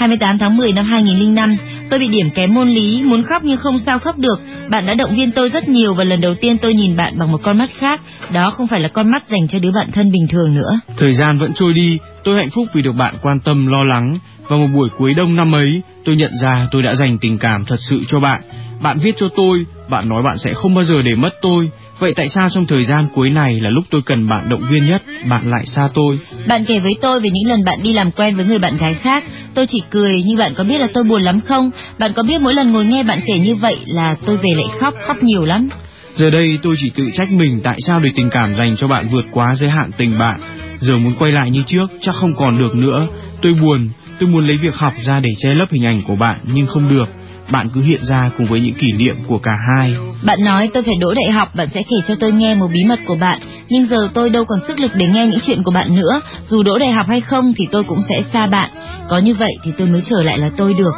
28 0.00 0.38
tháng 0.38 0.56
10 0.56 0.72
năm 0.72 0.86
2005, 0.86 1.56
tôi 1.90 2.00
bị 2.00 2.08
điểm 2.08 2.30
kém 2.30 2.54
môn 2.54 2.68
lý, 2.68 3.02
muốn 3.04 3.22
khóc 3.22 3.44
nhưng 3.44 3.56
không 3.56 3.78
sao 3.78 3.98
khóc 3.98 4.18
được. 4.18 4.40
Bạn 4.70 4.86
đã 4.86 4.94
động 4.94 5.14
viên 5.14 5.30
tôi 5.32 5.48
rất 5.48 5.68
nhiều 5.68 5.94
và 5.94 6.04
lần 6.04 6.20
đầu 6.20 6.34
tiên 6.34 6.58
tôi 6.58 6.74
nhìn 6.74 6.96
bạn 6.96 7.18
bằng 7.18 7.32
một 7.32 7.40
con 7.42 7.58
mắt 7.58 7.70
khác, 7.78 8.00
đó 8.32 8.50
không 8.50 8.66
phải 8.66 8.80
là 8.80 8.88
con 8.88 9.10
mắt 9.10 9.26
dành 9.26 9.48
cho 9.48 9.58
đứa 9.58 9.72
bạn 9.72 9.90
thân 9.92 10.10
bình 10.12 10.28
thường 10.28 10.54
nữa. 10.54 10.80
Thời 10.96 11.14
gian 11.14 11.38
vẫn 11.38 11.52
trôi 11.54 11.72
đi, 11.72 11.98
tôi 12.24 12.36
hạnh 12.36 12.50
phúc 12.50 12.66
vì 12.74 12.82
được 12.82 12.92
bạn 12.92 13.14
quan 13.22 13.40
tâm 13.40 13.66
lo 13.66 13.84
lắng. 13.84 14.18
và 14.48 14.56
một 14.56 14.66
buổi 14.74 14.88
cuối 14.98 15.14
đông 15.14 15.36
năm 15.36 15.54
ấy, 15.54 15.82
tôi 16.04 16.16
nhận 16.16 16.32
ra 16.42 16.68
tôi 16.70 16.82
đã 16.82 16.94
dành 16.94 17.18
tình 17.18 17.38
cảm 17.38 17.64
thật 17.64 17.80
sự 17.90 18.00
cho 18.08 18.20
bạn. 18.20 18.40
Bạn 18.82 18.98
viết 18.98 19.14
cho 19.16 19.28
tôi, 19.36 19.66
bạn 19.88 20.08
nói 20.08 20.22
bạn 20.24 20.38
sẽ 20.38 20.54
không 20.54 20.74
bao 20.74 20.84
giờ 20.84 21.02
để 21.02 21.14
mất 21.14 21.30
tôi. 21.42 21.70
Vậy 22.00 22.14
tại 22.16 22.28
sao 22.28 22.48
trong 22.54 22.66
thời 22.66 22.84
gian 22.84 23.06
cuối 23.14 23.30
này 23.30 23.60
là 23.60 23.70
lúc 23.70 23.84
tôi 23.90 24.00
cần 24.06 24.28
bạn 24.28 24.48
động 24.48 24.62
viên 24.70 24.84
nhất, 24.84 25.02
bạn 25.28 25.50
lại 25.50 25.66
xa 25.66 25.88
tôi? 25.94 26.18
Bạn 26.46 26.64
kể 26.64 26.78
với 26.78 26.96
tôi 27.00 27.20
về 27.20 27.30
những 27.32 27.48
lần 27.48 27.64
bạn 27.64 27.78
đi 27.82 27.92
làm 27.92 28.10
quen 28.10 28.36
với 28.36 28.44
người 28.44 28.58
bạn 28.58 28.76
gái 28.76 28.94
khác. 28.94 29.24
Tôi 29.54 29.66
chỉ 29.66 29.82
cười, 29.90 30.22
nhưng 30.26 30.38
bạn 30.38 30.54
có 30.54 30.64
biết 30.64 30.78
là 30.78 30.86
tôi 30.94 31.04
buồn 31.04 31.22
lắm 31.22 31.40
không? 31.40 31.70
Bạn 31.98 32.12
có 32.12 32.22
biết 32.22 32.40
mỗi 32.40 32.54
lần 32.54 32.72
ngồi 32.72 32.84
nghe 32.84 33.02
bạn 33.02 33.20
kể 33.26 33.38
như 33.38 33.54
vậy 33.54 33.76
là 33.86 34.16
tôi 34.26 34.36
về 34.36 34.50
lại 34.54 34.78
khóc, 34.80 34.94
khóc 35.06 35.16
nhiều 35.22 35.44
lắm. 35.44 35.68
Giờ 36.14 36.30
đây 36.30 36.58
tôi 36.62 36.74
chỉ 36.78 36.90
tự 36.94 37.04
trách 37.14 37.32
mình 37.32 37.60
tại 37.64 37.78
sao 37.86 38.00
để 38.00 38.10
tình 38.14 38.30
cảm 38.30 38.54
dành 38.54 38.76
cho 38.76 38.88
bạn 38.88 39.08
vượt 39.08 39.24
quá 39.30 39.54
giới 39.54 39.70
hạn 39.70 39.90
tình 39.96 40.18
bạn. 40.18 40.40
Giờ 40.78 40.98
muốn 40.98 41.12
quay 41.18 41.32
lại 41.32 41.50
như 41.50 41.62
trước 41.66 41.86
chắc 42.00 42.14
không 42.14 42.34
còn 42.36 42.58
được 42.58 42.74
nữa. 42.74 43.06
Tôi 43.42 43.54
buồn, 43.62 43.88
tôi 44.20 44.28
muốn 44.28 44.46
lấy 44.46 44.56
việc 44.56 44.74
học 44.74 44.92
ra 45.02 45.20
để 45.20 45.30
che 45.38 45.54
lấp 45.54 45.68
hình 45.70 45.84
ảnh 45.84 46.02
của 46.02 46.16
bạn 46.16 46.40
nhưng 46.54 46.66
không 46.66 46.90
được 46.90 47.06
bạn 47.52 47.68
cứ 47.74 47.82
hiện 47.82 48.00
ra 48.04 48.30
cùng 48.38 48.46
với 48.50 48.60
những 48.60 48.74
kỷ 48.74 48.92
niệm 48.92 49.16
của 49.26 49.38
cả 49.38 49.52
hai. 49.76 49.94
Bạn 50.24 50.44
nói 50.44 50.70
tôi 50.74 50.82
phải 50.82 50.94
đỗ 51.00 51.14
đại 51.14 51.30
học, 51.30 51.48
bạn 51.54 51.68
sẽ 51.74 51.82
kể 51.82 51.96
cho 52.08 52.14
tôi 52.20 52.32
nghe 52.32 52.54
một 52.54 52.68
bí 52.72 52.84
mật 52.88 53.00
của 53.06 53.16
bạn, 53.20 53.40
nhưng 53.68 53.86
giờ 53.86 54.08
tôi 54.14 54.30
đâu 54.30 54.44
còn 54.44 54.58
sức 54.68 54.80
lực 54.80 54.90
để 54.94 55.06
nghe 55.06 55.26
những 55.26 55.40
chuyện 55.46 55.62
của 55.62 55.72
bạn 55.72 55.94
nữa, 55.94 56.20
dù 56.48 56.62
đỗ 56.62 56.78
đại 56.78 56.90
học 56.90 57.06
hay 57.08 57.20
không 57.20 57.52
thì 57.56 57.66
tôi 57.70 57.84
cũng 57.84 58.02
sẽ 58.08 58.22
xa 58.32 58.46
bạn. 58.46 58.70
Có 59.08 59.18
như 59.18 59.34
vậy 59.34 59.52
thì 59.64 59.72
tôi 59.78 59.88
mới 59.88 60.02
trở 60.10 60.22
lại 60.22 60.38
là 60.38 60.50
tôi 60.56 60.74
được. 60.74 60.92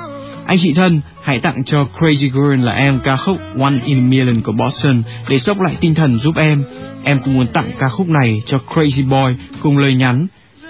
Anh 0.47 0.59
chị 0.61 0.73
thân, 0.77 1.01
hãy 1.23 1.41
tặng 1.41 1.65
cho 1.67 1.79
Crazy 1.99 2.31
Girl 2.31 2.67
là 2.67 2.73
em 2.73 3.01
ca 3.05 3.17
khúc 3.17 3.37
One 3.61 3.79
in 3.85 3.99
a 3.99 4.09
Million 4.09 4.41
của 4.41 4.53
Boston 4.53 5.03
để 5.29 5.39
sốc 5.39 5.61
lại 5.61 5.77
tinh 5.81 5.95
thần 5.95 6.19
giúp 6.19 6.37
em. 6.37 6.65
Em 7.05 7.21
cũng 7.21 7.35
muốn 7.35 7.47
tặng 7.47 7.73
ca 7.79 7.89
khúc 7.89 8.09
này 8.09 8.43
cho 8.47 8.59
Crazy 8.69 9.09
Boy 9.09 9.35
cùng 9.63 9.79
lời 9.79 9.95
nhắn. 9.95 10.27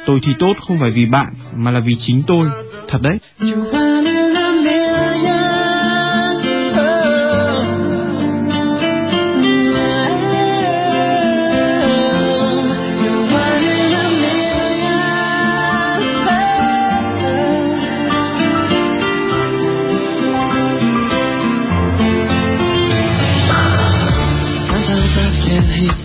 Tôi 0.07 0.21
thì 0.23 0.33
tốt 0.39 0.53
không 0.69 0.79
phải 0.81 0.91
vì 0.91 1.07
bạn 1.07 1.27
mà 1.57 1.71
là 1.71 1.81
vì 1.81 1.95
chính 1.99 2.23
tôi. 2.27 2.47
Thật 2.89 2.99
đấy. 3.03 3.19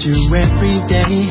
You 0.08 0.32
every 0.36 0.80
day. 0.88 1.28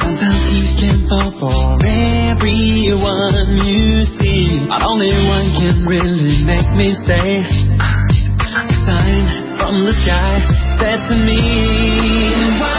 Sometimes 0.00 0.44
you 0.48 0.64
can 0.80 0.96
fall 1.08 1.30
for 1.36 1.84
everyone 1.84 3.34
you 3.68 4.04
see. 4.16 4.64
But 4.68 4.80
only 4.80 5.12
one 5.28 5.52
can 5.60 5.84
really 5.84 6.40
make 6.44 6.70
me 6.72 6.96
stay. 7.04 7.44
A 7.44 8.64
sign 8.88 9.24
from 9.58 9.84
the 9.84 9.92
sky 10.04 10.40
said 10.80 11.04
to 11.08 11.14
me. 11.26 12.73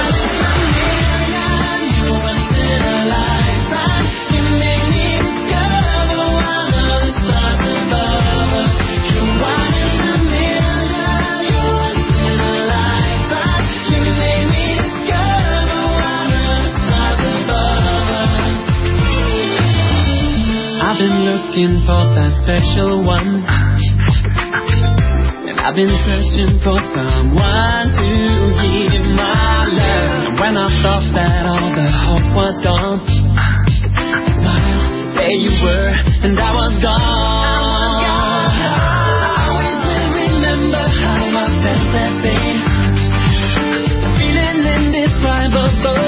Looking 21.04 21.84
for 21.84 22.08
that 22.16 22.32
special 22.44 23.04
one. 23.04 23.44
And 25.44 25.60
I've 25.60 25.76
been 25.76 25.92
searching 26.08 26.56
for 26.64 26.80
someone 26.96 27.92
to 27.92 28.08
give 28.64 29.04
my 29.12 29.68
love. 29.76 30.32
And 30.32 30.40
when 30.40 30.56
I 30.56 30.72
thought 30.80 31.04
that 31.20 31.44
all 31.44 31.68
the 31.76 31.88
hope 31.92 32.32
was 32.32 32.56
gone, 32.64 33.04
there 35.20 35.36
you 35.36 35.52
were, 35.60 35.92
and 36.24 36.40
I 36.40 36.52
was 36.56 36.80
gone. 36.80 36.96
I 39.36 40.32
remember 40.32 40.80
how 40.80 41.44
I 41.44 41.52
felt 41.60 41.92
that 41.92 42.24
day. 42.24 42.56
Feeling 44.16 44.64
indescribable 44.64 46.05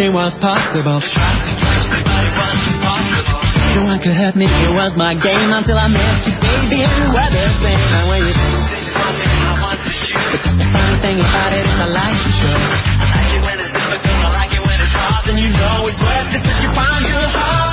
it 0.00 0.12
was 0.12 0.32
possible. 0.40 0.96
No 3.76 3.84
one 3.84 4.00
could 4.00 4.16
hurt 4.16 4.34
me, 4.34 4.48
it 4.48 4.72
was 4.72 4.96
my 4.96 5.12
game 5.12 5.52
until 5.52 5.76
I 5.76 5.88
met 5.92 6.24
you, 6.24 6.34
baby, 6.40 6.80
you 6.80 7.06
were 7.12 7.30
the 7.30 7.44
same. 7.60 7.76
And 7.76 8.04
when 8.08 8.20
you 8.24 8.32
this 8.32 8.80
is 8.80 8.96
one 8.96 9.14
thing 9.20 9.40
I 9.44 9.52
want 9.60 9.80
to 9.84 9.92
shoot. 9.92 10.40
The 10.56 10.66
funny 10.72 10.96
thing 11.04 11.18
about 11.20 11.52
it 11.52 11.68
is 11.68 11.76
I 11.76 11.88
like 11.92 12.16
to 12.16 12.30
show. 12.32 12.56
I 12.56 13.06
like 13.12 13.30
it 13.36 13.42
when 13.44 13.56
it's 13.60 13.72
difficult, 13.76 14.20
I 14.24 14.30
like 14.40 14.52
it 14.56 14.62
when 14.64 14.78
it's 14.80 14.94
hard, 14.96 15.24
and 15.28 15.36
you 15.36 15.52
know 15.52 15.84
it's 15.84 16.00
worth 16.00 16.32
it 16.32 16.42
if 16.48 16.58
you 16.64 16.70
find 16.72 17.04
your 17.04 17.28
heart. 17.28 17.69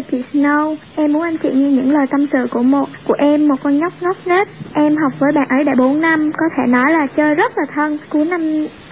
Là 0.00 0.06
chị 0.10 0.22
Snow, 0.32 0.76
em 0.96 1.12
muốn 1.12 1.22
anh 1.22 1.36
chị 1.42 1.48
nghe 1.52 1.70
những 1.70 1.92
lời 1.92 2.06
tâm 2.10 2.26
sự 2.32 2.46
của 2.50 2.62
một 2.62 2.88
của 3.06 3.14
em, 3.18 3.48
một 3.48 3.54
con 3.62 3.78
nhóc 3.78 3.92
ngốc 4.00 4.16
nghếch. 4.26 4.48
Em 4.74 4.96
học 4.96 5.12
với 5.18 5.32
bạn 5.34 5.46
ấy 5.48 5.64
đã 5.64 5.72
4 5.78 6.00
năm, 6.00 6.30
có 6.36 6.46
thể 6.56 6.72
nói 6.72 6.92
là 6.92 7.06
chơi 7.16 7.34
rất 7.34 7.58
là 7.58 7.64
thân. 7.74 7.98
Cuối 8.10 8.24
năm 8.24 8.40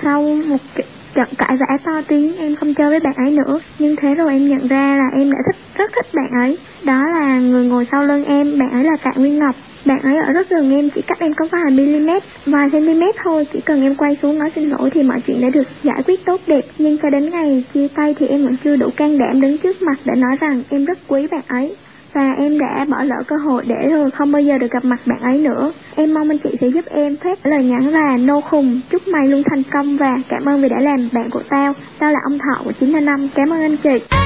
sau 0.03 0.23
một 0.23 0.57
trận 0.75 0.87
trận 1.14 1.29
cãi 1.38 1.57
vã 1.61 1.77
to 1.85 1.92
tiếng, 2.09 2.37
em 2.37 2.57
không 2.57 2.75
chơi 2.75 2.88
với 2.88 3.01
bạn 3.01 3.14
ấy 3.16 3.37
nữa. 3.37 3.61
Nhưng 3.79 3.97
thế 3.97 4.14
rồi 4.14 4.33
em 4.33 4.49
nhận 4.49 4.68
ra 4.68 4.97
là 4.99 5.18
em 5.18 5.33
đã 5.33 5.38
thích 5.47 5.57
rất 5.79 5.90
thích 5.94 6.07
bạn 6.14 6.40
ấy. 6.40 6.59
Đó 6.85 7.03
là 7.12 7.18
người 7.37 7.67
ngồi 7.67 7.87
sau 7.91 8.07
lưng 8.07 8.25
em, 8.25 8.59
bạn 8.59 8.71
ấy 8.73 8.85
là 8.85 8.97
Tạ 9.03 9.11
Nguyên 9.17 9.38
Ngọc. 9.38 9.55
Bạn 9.85 9.99
ấy 10.03 10.14
ở 10.27 10.33
rất 10.33 10.51
gần 10.51 10.71
em, 10.71 10.91
chỉ 10.95 11.03
cách 11.03 11.19
em 11.21 11.33
có 11.37 11.47
vài 11.53 11.87
mm, 11.87 12.09
vài 12.47 12.69
cm 12.73 13.03
thôi. 13.25 13.47
Chỉ 13.53 13.61
cần 13.61 13.83
em 13.83 13.95
quay 13.95 14.17
xuống 14.23 14.38
nói 14.38 14.51
xin 14.55 14.69
lỗi 14.69 14.91
thì 14.91 15.03
mọi 15.03 15.21
chuyện 15.27 15.41
đã 15.41 15.51
được 15.51 15.69
giải 15.83 16.03
quyết 16.07 16.25
tốt 16.25 16.41
đẹp. 16.47 16.64
Nhưng 16.79 16.99
cho 17.03 17.11
đến 17.11 17.31
ngày 17.31 17.64
chia 17.75 17.88
tay 17.88 18.14
thì 18.19 18.27
em 18.27 18.43
vẫn 18.45 18.57
chưa 18.64 18.77
đủ 18.77 18.91
can 18.97 19.19
đảm 19.19 19.41
đứng 19.41 19.59
trước 19.59 19.83
mặt 19.83 19.99
để 20.05 20.14
nói 20.17 20.37
rằng 20.41 20.62
em 20.71 20.85
rất 20.85 20.99
quý 21.09 21.27
bạn 21.31 21.43
ấy. 21.49 21.77
Và 22.14 22.31
em 22.43 22.59
đã 22.59 22.85
bỏ 22.88 23.03
lỡ 23.05 23.17
cơ 23.27 23.37
hội 23.45 23.64
để 23.67 23.88
rồi 23.88 24.11
không 24.11 24.33
bao 24.33 24.43
giờ 24.43 24.59
được 24.59 24.71
gặp 24.71 24.85
mặt 24.85 25.01
bạn 25.07 25.19
ấy 25.23 25.38
nữa. 25.38 25.73
Em 25.97 26.14
mong 26.14 26.29
anh 26.29 26.38
chị 26.38 26.51
sẽ 26.61 26.67
giúp 26.67 26.85
em 26.91 27.17
phát 27.17 27.47
lời 27.47 27.64
nhắn 27.64 27.88
là 27.88 28.17
nô 28.17 28.41
khùng, 28.41 28.81
chúc 28.91 29.03
mày 29.09 29.29
luôn 29.29 29.43
thành 29.51 29.62
công 29.73 29.97
và 29.97 30.11
cảm 30.29 30.45
ơn 30.45 30.62
vì 30.62 30.69
đã 30.69 30.77
làm 30.81 31.09
bạn 31.12 31.31
của 31.31 31.43
tao. 31.49 31.73
Tao 31.99 32.12
là 32.12 32.19
ông 32.31 32.38
Thọ 32.38 32.62
của 32.64 32.73
955, 32.81 33.29
cảm 33.35 33.53
ơn 33.53 33.61
anh 33.61 33.77
chị. 33.77 34.17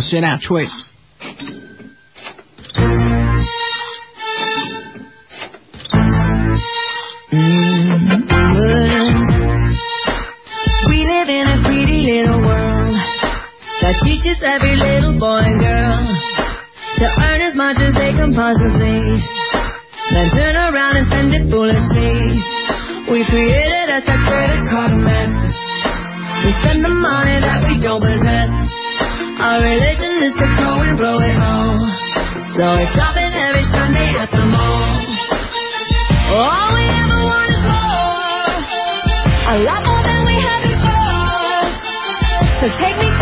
Sena 0.00 0.38
Chuệ. 0.40 0.64
Mm-hmm. 7.30 7.78
We 10.88 10.98
live 11.04 11.28
in 11.28 11.46
a 11.46 11.62
greedy 11.62 12.00
little 12.08 12.40
world 12.40 12.96
that 13.82 14.00
teaches 14.02 14.38
every 14.42 14.76
little 14.76 15.18
boy 15.20 15.44
and 15.44 15.60
girl 15.60 16.00
to 16.98 17.06
earn 17.20 17.40
as 17.42 17.54
much 17.54 17.76
as 17.84 17.94
they 17.94 18.12
can 18.16 18.32
possibly, 18.34 19.20
then 20.10 20.30
turn 20.32 20.56
around 20.56 20.96
and 20.96 21.06
spend 21.06 21.34
it 21.34 21.50
foolishly. 21.50 22.40
We 23.12 23.24
created 23.28 23.90
a 23.90 24.00
credit 24.00 24.64
card 24.70 24.92
mess. 25.04 25.67
We 26.48 26.54
spend 26.64 26.80
the 26.80 26.88
money 26.88 27.44
that 27.44 27.60
we 27.68 27.76
don't 27.76 28.00
possess. 28.00 28.48
Our 29.36 29.60
religion 29.60 30.12
is 30.24 30.32
to 30.40 30.48
go 30.56 30.80
and 30.80 30.96
blow 30.96 31.20
it 31.20 31.36
all. 31.36 31.76
So 32.56 32.64
we 32.72 32.88
stop 32.96 33.20
it 33.20 33.36
every 33.36 33.68
Sunday 33.68 34.16
at 34.16 34.32
the 34.32 34.48
mall. 34.48 34.96
All 36.32 36.72
we 36.72 36.88
ever 36.88 37.20
want 37.20 37.52
is 37.52 37.62
more. 37.68 38.48
A 39.44 39.56
lot 39.60 39.80
more 39.92 40.00
than 40.08 40.20
we 40.24 40.40
had 40.40 40.60
before. 40.72 41.68
So 42.64 42.66
take 42.80 42.96
me 42.96 43.12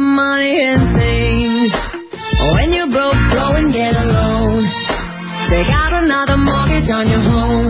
money 0.00 0.56
and 0.64 0.96
things. 0.96 1.70
When 2.56 2.72
you're 2.72 2.88
broke, 2.88 3.20
go 3.36 3.52
and 3.60 3.68
get 3.72 3.92
a 3.92 4.04
loan. 4.08 4.64
Take 5.52 5.68
out 5.68 5.92
another 5.92 6.36
mortgage 6.40 6.88
on 6.88 7.04
your 7.08 7.20
home. 7.20 7.68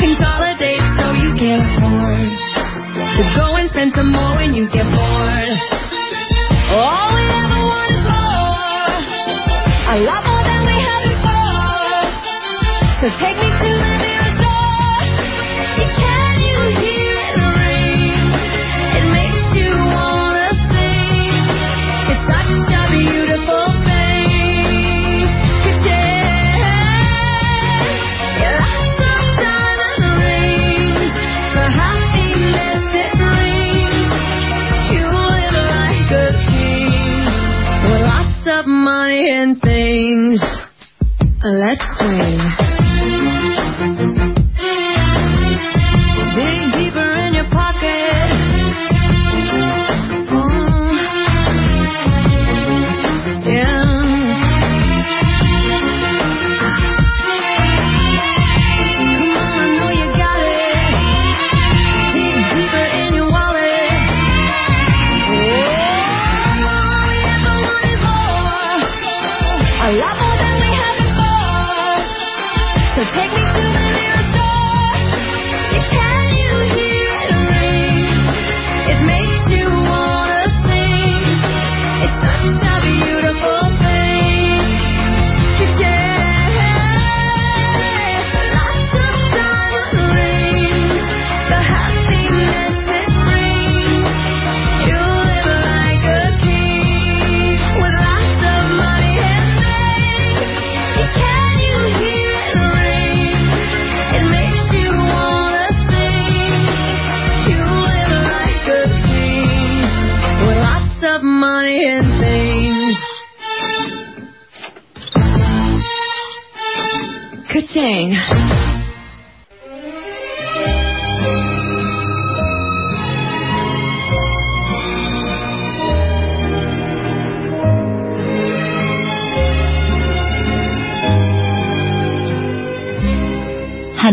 Consolidate 0.00 0.80
so 0.96 1.06
you 1.12 1.30
can 1.36 1.60
afford 1.60 2.28
to 3.16 3.22
go 3.36 3.46
and 3.56 3.68
spend 3.70 3.92
some 3.92 4.10
more 4.12 4.36
when 4.40 4.54
you 4.54 4.64
get 4.72 4.84
bored. 4.88 5.50
All 6.72 7.08
we 7.16 7.24
ever 7.28 7.60
want 7.64 7.88
is 7.92 8.02
more, 8.04 8.96
a 9.92 9.96
lot 10.04 10.22
more 10.24 10.44
than 10.44 10.60
we 10.64 10.74
had 10.80 11.00
before. 11.04 12.04
So 13.00 13.06
take 13.20 13.36
me 13.40 13.48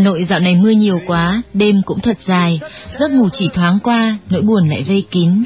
Nội 0.04 0.20
dạo 0.30 0.40
này 0.40 0.56
mưa 0.56 0.70
nhiều 0.70 1.00
quá, 1.08 1.42
đêm 1.54 1.82
cũng 1.86 2.00
thật 2.00 2.18
dài, 2.26 2.60
giấc 3.00 3.12
ngủ 3.12 3.30
chỉ 3.32 3.50
thoáng 3.54 3.80
qua, 3.84 4.18
nỗi 4.30 4.42
buồn 4.42 4.70
lại 4.70 4.84
vây 4.88 5.04
kín. 5.12 5.44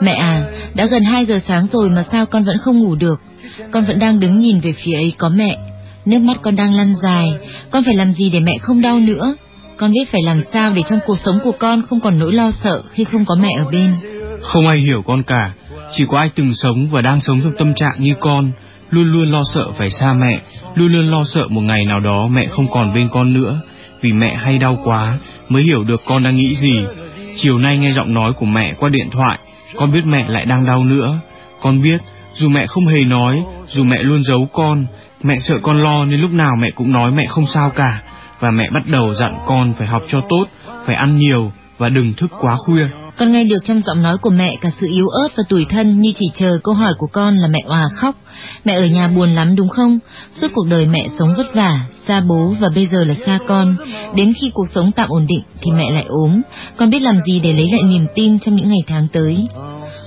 Mẹ 0.00 0.12
à, 0.12 0.46
đã 0.74 0.86
gần 0.86 1.02
2 1.04 1.24
giờ 1.24 1.38
sáng 1.48 1.66
rồi 1.72 1.90
mà 1.90 2.04
sao 2.12 2.26
con 2.26 2.44
vẫn 2.44 2.56
không 2.62 2.78
ngủ 2.78 2.94
được? 2.94 3.20
Con 3.70 3.84
vẫn 3.84 3.98
đang 3.98 4.20
đứng 4.20 4.38
nhìn 4.38 4.60
về 4.60 4.74
phía 4.84 4.94
ấy 4.94 5.12
có 5.18 5.28
mẹ. 5.28 5.58
Nước 6.04 6.18
mắt 6.18 6.36
con 6.42 6.56
đang 6.56 6.74
lăn 6.74 6.94
dài, 7.02 7.34
con 7.70 7.84
phải 7.84 7.94
làm 7.94 8.12
gì 8.12 8.30
để 8.30 8.40
mẹ 8.40 8.58
không 8.58 8.80
đau 8.80 8.98
nữa? 8.98 9.34
Con 9.76 9.92
biết 9.92 10.08
phải 10.12 10.22
làm 10.22 10.42
sao 10.52 10.72
để 10.74 10.82
trong 10.88 10.98
cuộc 11.06 11.18
sống 11.24 11.38
của 11.44 11.52
con 11.58 11.82
không 11.86 12.00
còn 12.00 12.18
nỗi 12.18 12.32
lo 12.32 12.50
sợ 12.62 12.82
khi 12.92 13.04
không 13.04 13.24
có 13.24 13.34
mẹ 13.34 13.50
ở 13.58 13.70
bên. 13.72 13.94
Không 14.40 14.68
ai 14.68 14.78
hiểu 14.78 15.02
con 15.02 15.22
cả, 15.22 15.52
chỉ 15.92 16.04
có 16.08 16.18
ai 16.18 16.30
từng 16.34 16.54
sống 16.54 16.88
và 16.90 17.00
đang 17.00 17.20
sống 17.20 17.40
trong 17.44 17.52
tâm 17.58 17.74
trạng 17.74 17.94
như 17.98 18.12
con, 18.20 18.50
luôn 18.90 19.12
luôn 19.12 19.32
lo 19.32 19.40
sợ 19.54 19.66
phải 19.78 19.90
xa 19.90 20.12
mẹ, 20.12 20.40
luôn 20.74 20.92
luôn 20.92 21.10
lo 21.10 21.24
sợ 21.24 21.48
một 21.48 21.60
ngày 21.60 21.84
nào 21.86 22.00
đó 22.00 22.28
mẹ 22.28 22.46
không 22.46 22.66
còn 22.72 22.94
bên 22.94 23.08
con 23.12 23.34
nữa, 23.34 23.60
vì 24.04 24.12
mẹ 24.12 24.34
hay 24.34 24.58
đau 24.58 24.78
quá 24.84 25.18
mới 25.48 25.62
hiểu 25.62 25.84
được 25.84 26.00
con 26.06 26.22
đang 26.22 26.36
nghĩ 26.36 26.54
gì. 26.54 26.84
Chiều 27.36 27.58
nay 27.58 27.78
nghe 27.78 27.90
giọng 27.90 28.14
nói 28.14 28.32
của 28.32 28.46
mẹ 28.46 28.72
qua 28.78 28.88
điện 28.88 29.10
thoại, 29.10 29.38
con 29.76 29.92
biết 29.92 30.06
mẹ 30.06 30.24
lại 30.28 30.44
đang 30.46 30.66
đau 30.66 30.84
nữa. 30.84 31.18
Con 31.62 31.82
biết, 31.82 32.00
dù 32.34 32.48
mẹ 32.48 32.66
không 32.66 32.86
hề 32.86 33.04
nói, 33.04 33.42
dù 33.68 33.84
mẹ 33.84 34.02
luôn 34.02 34.22
giấu 34.24 34.48
con, 34.52 34.86
mẹ 35.22 35.38
sợ 35.38 35.54
con 35.62 35.82
lo 35.82 36.04
nên 36.04 36.20
lúc 36.20 36.32
nào 36.32 36.52
mẹ 36.60 36.70
cũng 36.70 36.92
nói 36.92 37.10
mẹ 37.10 37.26
không 37.26 37.46
sao 37.46 37.70
cả, 37.70 38.02
và 38.40 38.50
mẹ 38.50 38.70
bắt 38.70 38.82
đầu 38.86 39.14
dặn 39.14 39.34
con 39.46 39.74
phải 39.78 39.86
học 39.86 40.02
cho 40.08 40.20
tốt, 40.28 40.46
phải 40.86 40.96
ăn 40.96 41.16
nhiều 41.16 41.52
và 41.78 41.88
đừng 41.88 42.12
thức 42.12 42.32
quá 42.40 42.56
khuya. 42.56 42.86
Con 43.18 43.32
nghe 43.32 43.44
được 43.44 43.58
trong 43.64 43.80
giọng 43.80 44.02
nói 44.02 44.16
của 44.18 44.30
mẹ 44.30 44.56
cả 44.60 44.70
sự 44.80 44.86
yếu 44.90 45.08
ớt 45.08 45.28
và 45.36 45.42
tủi 45.48 45.64
thân 45.64 46.00
như 46.00 46.12
chỉ 46.18 46.26
chờ 46.38 46.58
câu 46.64 46.74
hỏi 46.74 46.92
của 46.98 47.06
con 47.12 47.36
là 47.36 47.48
mẹ 47.48 47.60
òa 47.66 47.88
khóc. 47.96 48.14
Mẹ 48.64 48.74
ở 48.74 48.86
nhà 48.86 49.08
buồn 49.08 49.34
lắm 49.34 49.56
đúng 49.56 49.68
không? 49.68 49.98
Suốt 50.32 50.48
cuộc 50.54 50.66
đời 50.70 50.86
mẹ 50.86 51.08
sống 51.18 51.34
vất 51.36 51.54
vả, 51.54 51.80
xa 52.08 52.20
bố 52.20 52.54
và 52.60 52.68
bây 52.74 52.86
giờ 52.86 53.04
là 53.04 53.14
xa 53.26 53.38
con. 53.46 53.76
Đến 54.16 54.32
khi 54.40 54.50
cuộc 54.54 54.66
sống 54.74 54.92
tạm 54.96 55.08
ổn 55.08 55.26
định 55.28 55.42
thì 55.62 55.70
mẹ 55.70 55.90
lại 55.90 56.04
ốm. 56.08 56.42
Con 56.76 56.90
biết 56.90 57.00
làm 57.00 57.20
gì 57.26 57.40
để 57.40 57.52
lấy 57.52 57.70
lại 57.72 57.82
niềm 57.82 58.06
tin 58.14 58.38
trong 58.38 58.54
những 58.54 58.68
ngày 58.68 58.82
tháng 58.86 59.08
tới. 59.12 59.46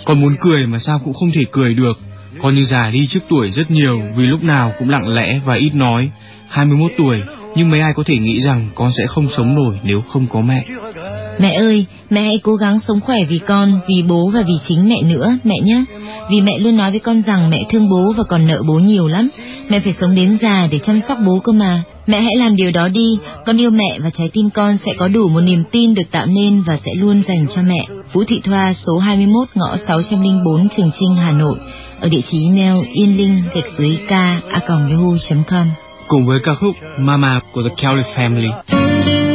Con 0.05 0.21
muốn 0.21 0.35
cười 0.39 0.67
mà 0.67 0.79
sao 0.79 0.99
cũng 1.05 1.13
không 1.13 1.31
thể 1.31 1.45
cười 1.51 1.73
được. 1.73 1.93
Con 2.41 2.55
như 2.55 2.65
già 2.65 2.89
đi 2.89 3.07
trước 3.09 3.19
tuổi 3.29 3.49
rất 3.49 3.71
nhiều 3.71 4.01
vì 4.17 4.25
lúc 4.25 4.43
nào 4.43 4.73
cũng 4.79 4.89
lặng 4.89 5.07
lẽ 5.15 5.39
và 5.45 5.55
ít 5.55 5.71
nói. 5.73 6.11
21 6.49 6.91
tuổi, 6.97 7.21
nhưng 7.55 7.69
mấy 7.69 7.79
ai 7.79 7.93
có 7.95 8.03
thể 8.05 8.17
nghĩ 8.17 8.41
rằng 8.41 8.69
con 8.75 8.89
sẽ 8.97 9.07
không 9.07 9.27
sống 9.37 9.55
nổi 9.55 9.79
nếu 9.83 10.01
không 10.01 10.27
có 10.27 10.41
mẹ. 10.41 10.65
Mẹ 11.39 11.53
ơi, 11.53 11.85
mẹ 12.09 12.21
hãy 12.21 12.39
cố 12.43 12.55
gắng 12.55 12.79
sống 12.87 12.99
khỏe 12.99 13.17
vì 13.29 13.39
con, 13.47 13.79
vì 13.87 14.03
bố 14.09 14.29
và 14.33 14.43
vì 14.47 14.53
chính 14.67 14.89
mẹ 14.89 15.01
nữa, 15.01 15.37
mẹ 15.43 15.55
nhé. 15.63 15.83
Vì 16.29 16.41
mẹ 16.41 16.59
luôn 16.59 16.77
nói 16.77 16.91
với 16.91 16.99
con 16.99 17.21
rằng 17.21 17.49
mẹ 17.49 17.63
thương 17.69 17.89
bố 17.89 18.13
và 18.17 18.23
còn 18.23 18.47
nợ 18.47 18.61
bố 18.67 18.73
nhiều 18.73 19.07
lắm. 19.07 19.29
Mẹ 19.69 19.79
phải 19.79 19.93
sống 20.01 20.15
đến 20.15 20.37
già 20.41 20.67
để 20.71 20.79
chăm 20.79 20.99
sóc 21.07 21.17
bố 21.25 21.39
cơ 21.43 21.51
mà. 21.51 21.83
Mẹ 22.07 22.21
hãy 22.21 22.35
làm 22.35 22.55
điều 22.55 22.71
đó 22.71 22.87
đi, 22.87 23.19
con 23.45 23.61
yêu 23.61 23.69
mẹ 23.69 23.99
và 23.99 24.09
trái 24.09 24.29
tim 24.33 24.49
con 24.49 24.77
sẽ 24.85 24.91
có 24.97 25.07
đủ 25.07 25.29
một 25.29 25.41
niềm 25.41 25.63
tin 25.71 25.93
được 25.93 26.11
tạo 26.11 26.25
nên 26.25 26.61
và 26.61 26.77
sẽ 26.85 26.91
luôn 26.95 27.21
dành 27.27 27.47
cho 27.55 27.61
mẹ. 27.61 27.87
Vũ 28.13 28.23
Thị 28.27 28.41
Thoa, 28.43 28.73
số 28.85 28.97
21 28.97 29.47
ngõ 29.55 29.77
604 29.87 30.69
Trường 30.77 30.91
Trinh, 30.99 31.15
Hà 31.15 31.31
Nội. 31.31 31.57
Ở 31.99 32.09
địa 32.09 32.21
chỉ 32.31 32.43
email 32.43 32.85
yên 32.93 33.43
gạch 33.55 33.71
dưới 33.77 33.97
k 34.07 34.11
a 34.11 34.41
yahoo.com. 34.51 35.67
Cùng 36.07 36.25
với 36.25 36.39
ca 36.43 36.53
khúc 36.53 36.75
Mama 36.97 37.39
của 37.51 37.63
The 37.63 37.69
Kelly 37.77 38.03
Family. 38.15 39.26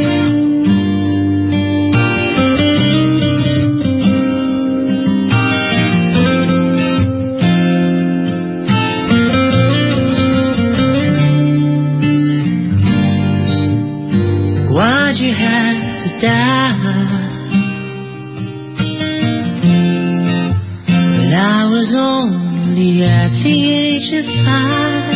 Why'd 14.73 15.17
you 15.17 15.31
have 15.31 16.01
to 16.01 16.09
die? 16.17 16.73
When 20.89 21.31
I 21.31 21.69
was 21.69 21.93
only 21.95 23.03
at 23.05 23.29
the 23.43 23.57
age 23.69 24.09
of 24.17 24.25
five. 24.41 25.13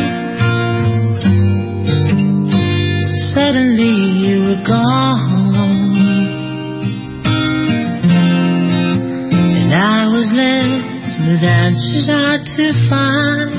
so 3.02 3.18
Suddenly 3.34 3.98
you 4.22 4.44
were 4.46 4.62
gone. 4.62 5.26
And 9.58 9.74
I 9.74 10.06
was 10.06 10.30
left 10.38 11.18
with 11.26 11.42
answers 11.42 12.06
hard 12.06 12.46
to 12.46 12.74
find. 12.92 13.50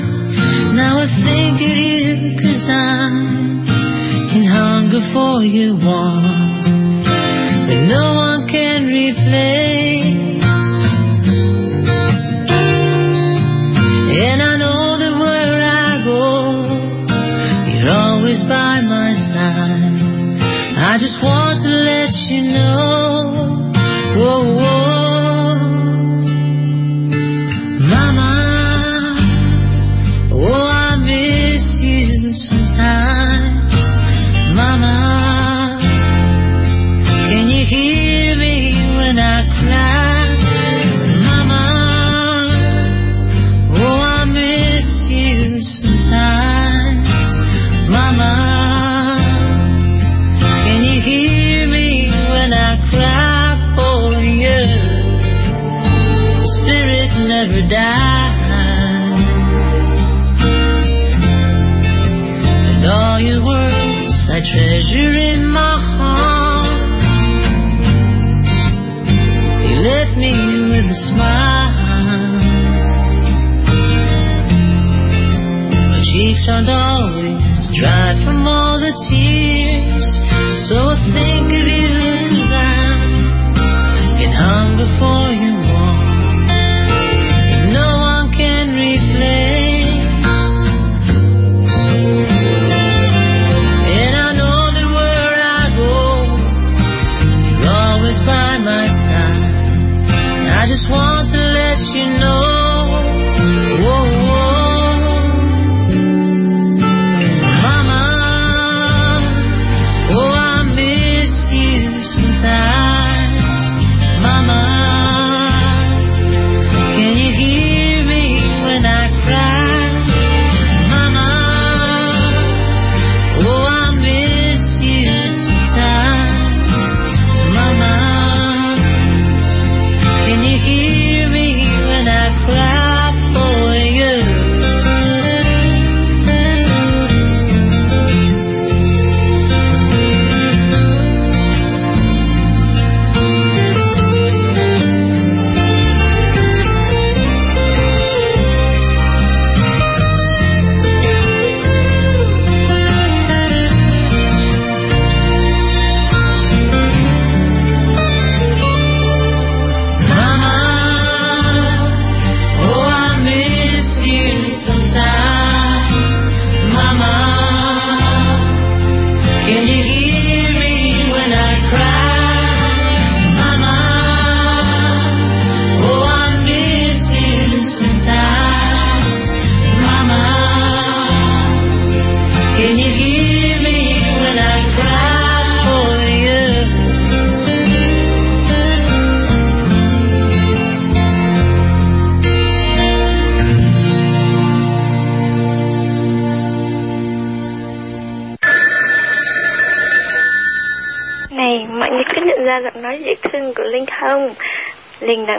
Now 0.77 0.95
I 0.95 1.07
think 1.27 1.59
of 1.59 1.75
you 1.75 2.39
cause 2.39 2.69
I'm 2.69 3.68
in 4.35 4.45
hunger 4.45 5.01
for 5.11 5.41
you 5.43 5.73
want 5.73 7.03
that 7.67 7.81
no 7.87 8.13
one 8.13 8.47
can 8.47 8.85
replace. 8.85 9.68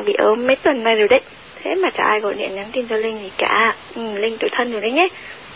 Bị 0.06 0.12
ốm 0.18 0.46
mấy 0.46 0.56
tuần 0.56 0.84
nay 0.84 0.94
rồi 0.94 1.08
đấy. 1.08 1.20
Thế 1.62 1.70
mà 1.82 1.88
chả 1.96 2.04
ai 2.10 2.20
gọi 2.20 2.34
điện 2.34 2.54
nhắn 2.54 2.66
tin 2.72 2.86
cho 2.88 2.96
Linh 2.96 3.18
gì 3.18 3.30
cả. 3.38 3.74
Ừ, 3.94 4.02
Linh 4.20 4.36
tuổi 4.40 4.50
thân 4.58 4.72
rồi 4.72 4.80
đấy 4.80 4.90
nhé. 4.90 5.08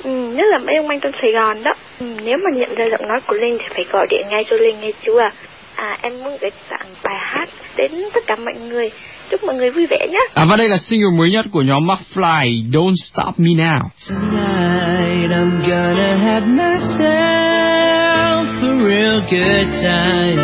Ừ, 0.05 0.11
nhất 0.11 0.47
là 0.51 0.59
mấy 0.59 0.77
ông 0.77 0.89
anh 0.89 1.01
trong 1.01 1.13
Sài 1.13 1.33
Gòn 1.33 1.63
đó. 1.65 1.73
Ừ, 2.01 2.07
nếu 2.25 2.37
mà 2.45 2.51
nhận 2.59 2.75
ra 2.75 2.85
giọng 2.85 3.09
nói 3.09 3.21
của 3.27 3.35
Linh 3.37 3.59
thì 3.59 3.65
phải 3.75 3.85
gọi 3.93 4.07
điện 4.11 4.21
ngay 4.31 4.45
cho 4.51 4.57
Linh 4.57 4.81
nghe 4.81 4.91
chú 5.03 5.17
à. 5.17 5.31
À, 5.77 5.99
em 6.03 6.13
muốn 6.25 6.37
gửi 6.41 6.51
tặng 6.71 6.87
bài 7.05 7.17
hát 7.21 7.49
đến 7.77 7.91
tất 8.15 8.21
cả 8.27 8.35
mọi 8.45 8.55
người. 8.69 8.91
Chúc 9.31 9.45
mọi 9.45 9.55
người 9.57 9.71
vui 9.71 9.87
vẻ 9.91 10.07
nhé. 10.11 10.19
À 10.35 10.45
và 10.51 10.57
đây 10.57 10.69
là 10.69 10.77
single 10.77 11.19
mới 11.19 11.31
nhất 11.31 11.45
của 11.53 11.63
nhóm 11.63 11.87
McFly, 11.87 12.71
Don't 12.73 12.95
Stop 12.97 13.39
Me 13.39 13.51
Now. 13.51 13.83
Tonight 14.09 15.31
I'm 15.31 15.61
gonna 15.69 16.17
have 16.17 16.47
myself 16.47 18.47
a 18.63 18.69
real 18.85 19.21
good 19.31 19.69
time. 19.83 20.39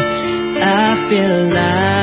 I 0.63 0.97
feel 1.11 1.31
alive. 1.31 2.01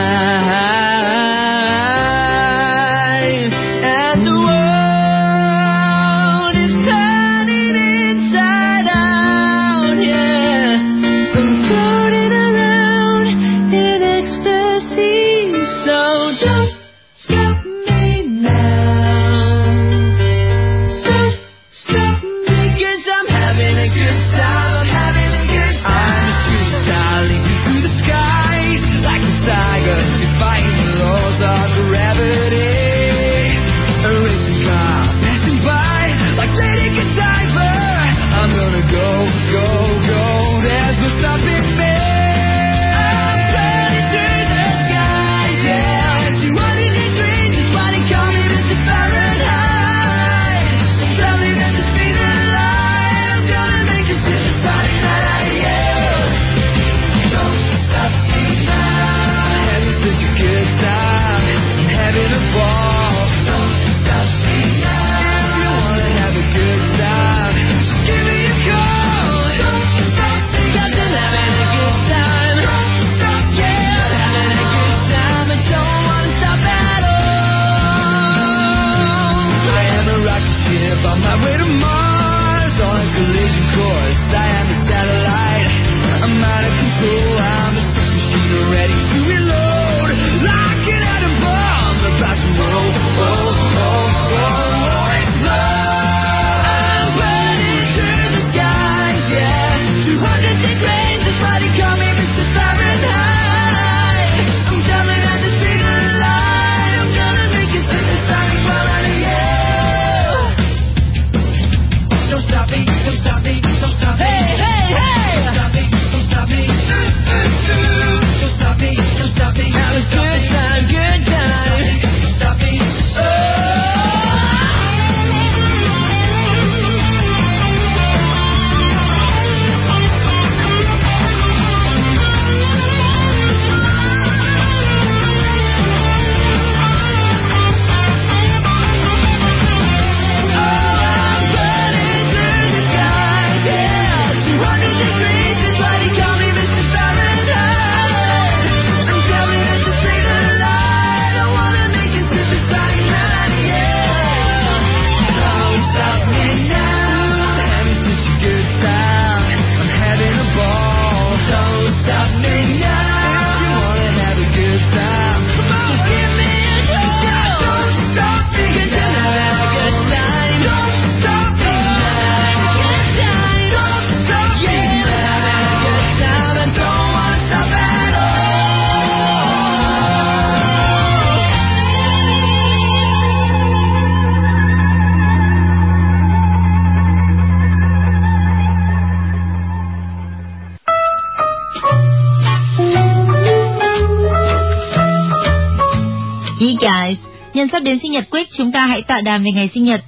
Nhân 197.54 197.68
sắp 197.72 197.84
đến 197.84 198.00
sinh 198.00 198.12
nhật 198.12 198.30
Quick, 198.30 198.52
chúng 198.58 198.72
ta 198.72 198.88
hãy 198.88 199.02
tọa 199.02 199.22
đàm 199.22 199.44
về 199.44 199.52
ngày 199.52 199.70
sinh 199.74 199.84
nhật. 199.84 200.02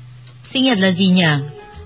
Sinh 0.54 0.64
nhật 0.64 0.78
là 0.78 0.92
gì 0.92 1.08
nhỉ? 1.08 1.24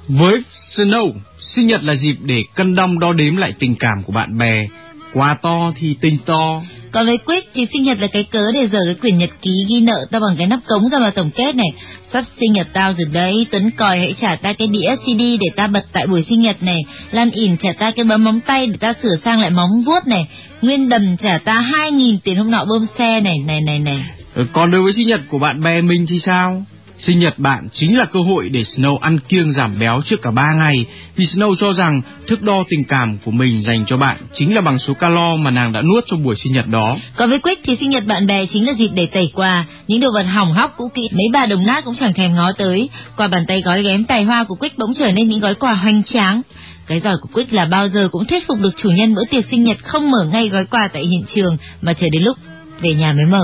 Với 0.08 0.44
Snow, 0.76 1.12
sinh 1.42 1.68
nhật 1.68 1.84
là 1.84 1.96
dịp 1.96 2.16
để 2.22 2.44
cân 2.56 2.76
đong 2.76 3.00
đo 3.00 3.14
đếm 3.14 3.36
lại 3.36 3.54
tình 3.60 3.76
cảm 3.80 4.04
của 4.06 4.14
bạn 4.14 4.38
bè. 4.38 4.68
Quá 5.14 5.38
to 5.42 5.72
thì 5.76 5.96
tình 6.02 6.18
to. 6.26 6.62
Còn 6.92 7.06
với 7.06 7.18
Quick 7.18 7.48
thì 7.54 7.66
sinh 7.74 7.84
nhật 7.84 7.98
là 8.02 8.08
cái 8.08 8.24
cớ 8.24 8.52
để 8.54 8.68
dở 8.68 8.80
cái 8.86 8.96
quyển 8.96 9.18
nhật 9.18 9.30
ký 9.42 9.52
ghi 9.70 9.82
nợ 9.82 10.06
tao 10.12 10.22
bằng 10.22 10.36
cái 10.38 10.48
nắp 10.48 10.60
cống 10.68 10.90
ra 10.90 11.00
vào 11.00 11.12
tổng 11.12 11.32
kết 11.36 11.56
này. 11.56 11.74
Sắp 12.14 12.24
sinh 12.40 12.52
nhật 12.52 12.68
tao 12.74 12.94
rồi 12.94 13.08
đấy, 13.14 13.46
Tuấn 13.52 13.72
còi 13.72 14.00
hãy 14.00 14.14
trả 14.22 14.36
ta 14.36 14.54
cái 14.54 14.68
đĩa 14.68 14.96
CD 14.96 15.20
để 15.20 15.48
ta 15.56 15.68
bật 15.68 15.84
tại 15.92 16.08
buổi 16.08 16.22
sinh 16.30 16.42
nhật 16.42 16.64
này. 16.64 16.80
Lan 17.12 17.32
ỉn 17.32 17.58
trả 17.58 17.74
ta 17.80 17.92
cái 17.92 18.06
bấm 18.06 18.24
móng 18.24 18.40
tay 18.46 18.68
để 18.68 18.78
ta 18.80 18.94
sửa 19.04 19.16
sang 19.26 19.40
lại 19.40 19.50
móng 19.50 19.70
vuốt 19.86 20.08
này. 20.08 20.28
Nguyên 20.62 20.90
đầm 20.90 21.18
trả 21.18 21.38
ta 21.38 21.72
2.000 21.72 22.18
tiền 22.24 22.36
hôm 22.36 22.52
nọ 22.52 22.66
bơm 22.66 22.86
xe 22.98 23.20
này, 23.20 23.38
này 23.48 23.62
này 23.62 23.80
này. 23.80 24.04
Ờ, 24.34 24.46
còn 24.54 24.72
đối 24.72 24.84
với 24.84 24.94
sinh 24.94 25.08
nhật 25.08 25.22
của 25.30 25.40
bạn 25.40 25.64
bè 25.64 25.82
mình 25.82 26.06
thì 26.10 26.20
sao? 26.20 26.64
Sinh 26.98 27.20
nhật 27.20 27.40
bạn 27.40 27.68
chính 27.74 27.98
là 27.98 28.06
cơ 28.06 28.20
hội 28.20 28.50
để 28.50 28.62
Snow 28.62 28.98
ăn 28.98 29.20
kiêng 29.20 29.52
giảm 29.52 29.80
béo 29.80 30.02
trước 30.06 30.22
cả 30.22 30.32
3 30.32 30.44
ngày 30.56 30.86
vì 31.16 31.26
Snow 31.26 31.56
cho 31.60 31.74
rằng 31.74 32.02
thước 32.28 32.42
đo 32.42 32.64
tình 32.70 32.84
cảm 32.84 33.18
của 33.26 33.32
mình 33.32 33.64
dành 33.64 33.86
cho 33.86 33.98
bạn 33.98 34.18
chính 34.34 34.56
là 34.56 34.62
bằng 34.62 34.80
số 34.80 34.94
calo 34.94 35.36
mà 35.36 35.52
nàng 35.52 35.74
đã 35.74 35.82
nuốt 35.82 36.04
trong 36.08 36.24
buổi 36.24 36.36
sinh 36.36 36.54
nhật 36.54 36.68
đó. 36.68 36.98
Còn 37.16 37.30
với 37.30 37.40
Quick 37.40 37.62
thì 37.64 37.76
sinh 37.76 37.90
nhật 37.90 38.06
bạn 38.08 38.28
bè 38.28 38.46
chính 38.46 38.68
là 38.68 38.74
dịp 38.74 38.90
để 38.96 39.06
tẩy 39.06 39.32
quà, 39.36 39.66
những 39.88 40.00
đồ 40.00 40.08
vật 40.14 40.24
hỏng 40.24 40.54
hóc 40.54 40.74
cũ 40.78 40.92
kỹ, 40.96 41.02
mấy 41.12 41.26
bà 41.34 41.46
đồng 41.46 41.66
nát 41.66 41.86
cũng 41.86 41.96
chẳng 41.96 42.14
thèm 42.14 42.36
ngó 42.36 42.52
tới. 42.58 42.90
Qua 43.18 43.28
bàn 43.28 43.44
tay 43.48 43.62
gói 43.66 43.84
ghém 43.84 44.04
tài 44.04 44.24
hoa 44.24 44.44
của 44.44 44.56
Quick 44.56 44.78
bỗng 44.78 44.94
trở 44.94 45.12
nên 45.12 45.28
những 45.28 45.40
gói 45.40 45.56
quà 45.56 45.74
hoành 45.74 46.04
tráng. 46.04 46.42
Cái 46.88 47.00
giỏi 47.00 47.16
của 47.22 47.30
Quick 47.34 47.54
là 47.54 47.66
bao 47.66 47.90
giờ 47.90 48.10
cũng 48.12 48.26
thuyết 48.26 48.48
phục 48.48 48.58
được 48.60 48.74
chủ 48.78 48.90
nhân 48.90 49.16
bữa 49.16 49.26
tiệc 49.30 49.46
sinh 49.46 49.64
nhật 49.64 49.78
không 49.84 50.12
mở 50.12 50.26
ngay 50.32 50.50
gói 50.50 50.66
quà 50.66 50.90
tại 50.94 51.04
hiện 51.06 51.24
trường 51.36 51.58
mà 51.82 51.94
chờ 51.94 52.08
đến 52.12 52.24
lúc 52.24 52.38
về 52.82 52.94
nhà 52.94 53.14
mới 53.14 53.26
mở. 53.26 53.44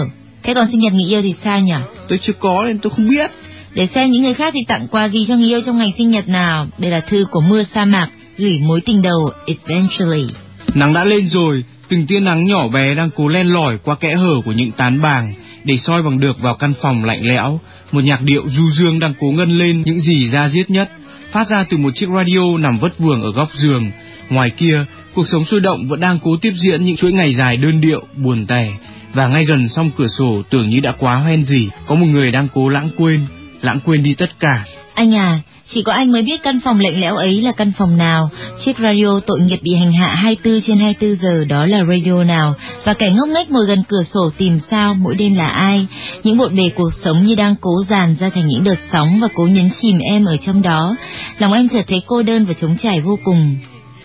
Thế 0.50 0.56
còn 0.56 0.68
sinh 0.72 0.80
nhật 0.80 0.93
người 0.93 1.10
yêu 1.10 1.22
thì 1.22 1.34
sao 1.43 1.60
nhỉ? 1.60 1.74
Tôi 2.08 2.20
chưa 2.22 2.34
có 2.34 2.64
nên 2.68 2.80
tôi 2.80 2.91
không 2.95 3.10
biết. 3.10 3.32
Để 3.74 3.88
xem 3.95 4.12
những 4.12 4.24
người 4.24 4.34
khác 4.34 4.54
thì 4.54 4.60
tặng 4.68 4.88
quà 4.88 5.10
gì 5.10 5.26
cho 5.28 5.36
người 5.36 5.47
yêu 5.47 5.62
trong 5.66 5.78
ngày 5.78 5.93
sinh 5.97 6.10
nhật 6.10 6.30
nào. 6.30 6.68
Đây 6.78 6.91
là 6.91 7.00
thư 7.00 7.26
của 7.32 7.41
mưa 7.41 7.64
sa 7.64 7.86
mạc 7.86 8.10
gửi 8.38 8.60
mối 8.60 8.82
tình 8.82 9.02
đầu 9.02 9.32
Eventually. 9.45 10.28
Nắng 10.74 10.93
đã 10.93 11.04
lên 11.04 11.28
rồi, 11.28 11.64
Từng 11.89 12.06
tia 12.08 12.20
nắng 12.20 12.45
nhỏ 12.45 12.68
bé 12.68 12.95
đang 12.95 13.10
cố 13.16 13.28
len 13.28 13.47
lỏi 13.47 13.78
qua 13.84 13.95
kẽ 13.95 14.16
hở 14.16 14.36
của 14.45 14.52
những 14.52 14.72
tán 14.72 15.02
bàng 15.04 15.34
để 15.64 15.78
soi 15.78 16.04
bằng 16.04 16.20
được 16.20 16.41
vào 16.41 16.56
căn 16.56 16.74
phòng 16.82 17.04
lạnh 17.04 17.20
lẽo. 17.22 17.60
Một 17.91 18.04
nhạc 18.04 18.22
điệu 18.22 18.43
du 18.47 18.70
dương 18.70 19.00
đang 19.00 19.14
cố 19.20 19.28
ngân 19.28 19.58
lên 19.58 19.82
những 19.86 20.00
gì 20.00 20.30
ra 20.30 20.50
diết 20.50 20.70
nhất, 20.70 20.89
phát 21.32 21.47
ra 21.47 21.66
từ 21.70 21.78
một 21.78 21.91
chiếc 21.95 22.10
radio 22.16 22.58
nằm 22.60 22.78
vất 22.78 23.00
vưởng 23.00 23.22
ở 23.22 23.32
góc 23.32 23.50
giường. 23.54 23.91
Ngoài 24.30 24.50
kia, 24.50 24.86
cuộc 25.14 25.28
sống 25.28 25.45
sôi 25.45 25.60
động 25.60 25.88
vẫn 25.88 26.00
đang 26.00 26.20
cố 26.24 26.38
tiếp 26.41 26.54
diễn 26.56 26.86
những 26.86 26.95
chuỗi 26.95 27.12
ngày 27.12 27.34
dài 27.34 27.58
đơn 27.58 27.82
điệu, 27.82 28.02
buồn 28.16 28.45
tẻ. 28.45 28.72
Và 29.14 29.28
ngay 29.28 29.45
gần 29.45 29.70
song 29.70 29.91
cửa 29.97 30.07
sổ 30.18 30.41
tưởng 30.49 30.70
như 30.70 30.80
đã 30.80 30.93
quá 30.99 31.16
hoen 31.24 31.45
gì, 31.45 31.70
có 31.88 31.95
một 31.95 32.05
người 32.05 32.32
đang 32.32 32.47
cố 32.53 32.70
lãng 32.70 32.89
quên, 32.97 33.26
lãng 33.62 33.80
quên 33.86 34.03
đi 34.03 34.14
tất 34.14 34.30
cả. 34.39 34.66
Anh 34.93 35.16
à, 35.16 35.39
chỉ 35.68 35.84
có 35.84 35.93
anh 35.93 36.12
mới 36.12 36.22
biết 36.22 36.43
căn 36.43 36.60
phòng 36.64 36.80
lạnh 36.80 37.01
lẽo 37.01 37.16
ấy 37.16 37.41
là 37.41 37.51
căn 37.51 37.72
phòng 37.78 37.97
nào, 37.97 38.30
chiếc 38.66 38.78
radio 38.78 39.20
tội 39.28 39.39
nghiệp 39.41 39.60
bị 39.64 39.72
hành 39.76 39.91
hạ 39.91 40.16
24 40.16 40.62
trên 40.62 40.78
24 40.78 41.22
giờ 41.22 41.45
đó 41.49 41.66
là 41.66 41.80
radio 41.89 42.24
nào, 42.24 42.53
và 42.84 42.93
kẻ 42.93 43.12
ngốc 43.12 43.30
nghếch 43.30 43.51
ngồi 43.51 43.66
gần 43.66 43.84
cửa 43.88 44.03
sổ 44.14 44.30
tìm 44.38 44.60
sao 44.72 44.93
mỗi 44.93 45.16
đêm 45.16 45.36
là 45.36 45.47
ai. 45.47 45.88
Những 46.24 46.38
bộn 46.38 46.55
bề 46.55 46.70
cuộc 46.76 46.89
sống 47.03 47.26
như 47.26 47.36
đang 47.36 47.55
cố 47.62 47.72
dàn 47.89 48.16
ra 48.20 48.30
thành 48.30 48.47
những 48.47 48.64
đợt 48.64 48.80
sóng 48.91 49.20
và 49.20 49.28
cố 49.34 49.47
nhấn 49.47 49.70
chìm 49.82 49.99
em 49.99 50.26
ở 50.26 50.38
trong 50.38 50.62
đó. 50.62 50.95
Lòng 51.38 51.53
em 51.53 51.70
chợt 51.70 51.84
thấy 51.88 52.01
cô 52.07 52.24
đơn 52.24 52.45
và 52.45 52.53
trống 52.53 52.78
trải 52.78 53.01
vô 53.01 53.20
cùng. 53.24 53.57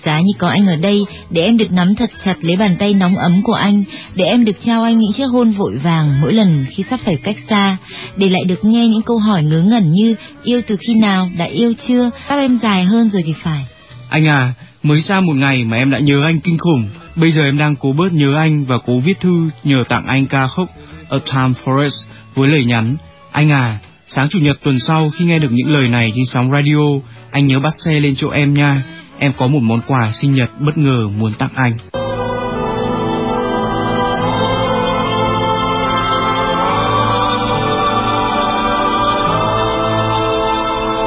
Giá 0.04 0.20
như 0.20 0.32
có 0.38 0.48
anh 0.48 0.66
ở 0.66 0.76
đây, 0.76 1.04
để 1.30 1.42
em 1.42 1.56
được 1.56 1.72
nắm 1.72 1.94
thật 1.94 2.10
chặt 2.24 2.34
lấy 2.40 2.56
bàn 2.56 2.76
tay 2.78 2.94
nóng 2.94 3.16
ấm 3.16 3.42
của 3.42 3.52
anh, 3.52 3.84
để 4.14 4.24
em 4.24 4.44
được 4.44 4.56
trao 4.64 4.82
anh 4.82 4.98
những 4.98 5.12
chiếc 5.12 5.26
hôn 5.26 5.50
vội 5.50 5.78
vàng 5.82 6.20
mỗi 6.20 6.32
lần 6.32 6.66
khi 6.70 6.84
sắp 6.90 7.00
phải 7.04 7.16
cách 7.22 7.36
xa, 7.48 7.76
để 8.16 8.28
lại 8.28 8.44
được 8.44 8.64
nghe 8.64 8.88
những 8.88 9.02
câu 9.02 9.18
hỏi 9.18 9.44
ngớ 9.44 9.60
ngẩn 9.62 9.92
như 9.92 10.14
yêu 10.42 10.60
từ 10.66 10.76
khi 10.86 10.94
nào, 10.94 11.30
đã 11.38 11.44
yêu 11.44 11.72
chưa, 11.88 12.10
các 12.28 12.36
em 12.36 12.58
dài 12.62 12.84
hơn 12.84 13.10
rồi 13.10 13.22
thì 13.26 13.34
phải. 13.42 13.66
Anh 14.08 14.28
à, 14.28 14.54
mới 14.82 15.00
xa 15.00 15.20
một 15.20 15.36
ngày 15.36 15.64
mà 15.64 15.76
em 15.76 15.90
đã 15.90 15.98
nhớ 15.98 16.22
anh 16.24 16.40
kinh 16.40 16.58
khủng. 16.58 16.88
Bây 17.16 17.32
giờ 17.32 17.42
em 17.42 17.58
đang 17.58 17.76
cố 17.76 17.92
bớt 17.92 18.12
nhớ 18.12 18.34
anh 18.36 18.64
và 18.64 18.76
cố 18.86 18.98
viết 18.98 19.20
thư 19.20 19.50
nhờ 19.64 19.76
tặng 19.88 20.04
anh 20.06 20.26
ca 20.26 20.46
khúc 20.46 20.68
A 21.10 21.18
Time 21.26 21.54
Forest 21.64 22.06
với 22.34 22.48
lời 22.48 22.64
nhắn. 22.64 22.96
Anh 23.32 23.50
à, 23.50 23.78
sáng 24.06 24.28
chủ 24.28 24.38
nhật 24.38 24.56
tuần 24.64 24.78
sau 24.86 25.10
khi 25.14 25.24
nghe 25.24 25.38
được 25.38 25.52
những 25.52 25.68
lời 25.68 25.88
này 25.88 26.12
trên 26.14 26.24
sóng 26.32 26.50
radio, 26.52 27.08
anh 27.30 27.46
nhớ 27.46 27.60
bắt 27.60 27.72
xe 27.84 28.00
lên 28.00 28.14
chỗ 28.16 28.30
em 28.30 28.54
nha. 28.54 28.82
Em 29.18 29.32
có 29.38 29.46
một 29.46 29.60
món 29.62 29.80
quà 29.86 30.10
sinh 30.12 30.34
nhật 30.34 30.50
bất 30.60 30.76
ngờ 30.76 31.06
muốn 31.18 31.32
tặng 31.38 31.52
anh. 31.54 31.76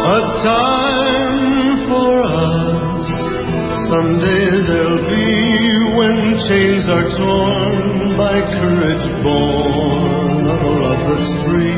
A 0.05 0.19
time 0.43 1.75
for 1.89 2.21
us. 2.23 3.07
Someday 3.89 4.47
there'll 4.67 5.03
be 5.09 5.27
when 5.97 6.37
chains 6.47 6.89
are 6.89 7.09
torn 7.17 8.17
by 8.17 8.35
courage 8.59 9.07
born 9.23 10.47
of 10.47 10.61
a 10.61 10.73
love 10.83 11.03
that's 11.09 11.31
free. 11.45 11.77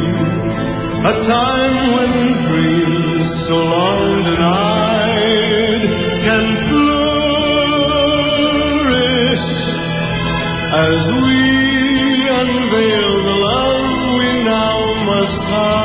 A 1.03 1.13
time 1.27 1.95
when 1.95 2.11
dreams 2.47 3.27
so 3.47 3.55
long 3.55 4.23
denied 4.25 4.78
sun. 15.49 15.78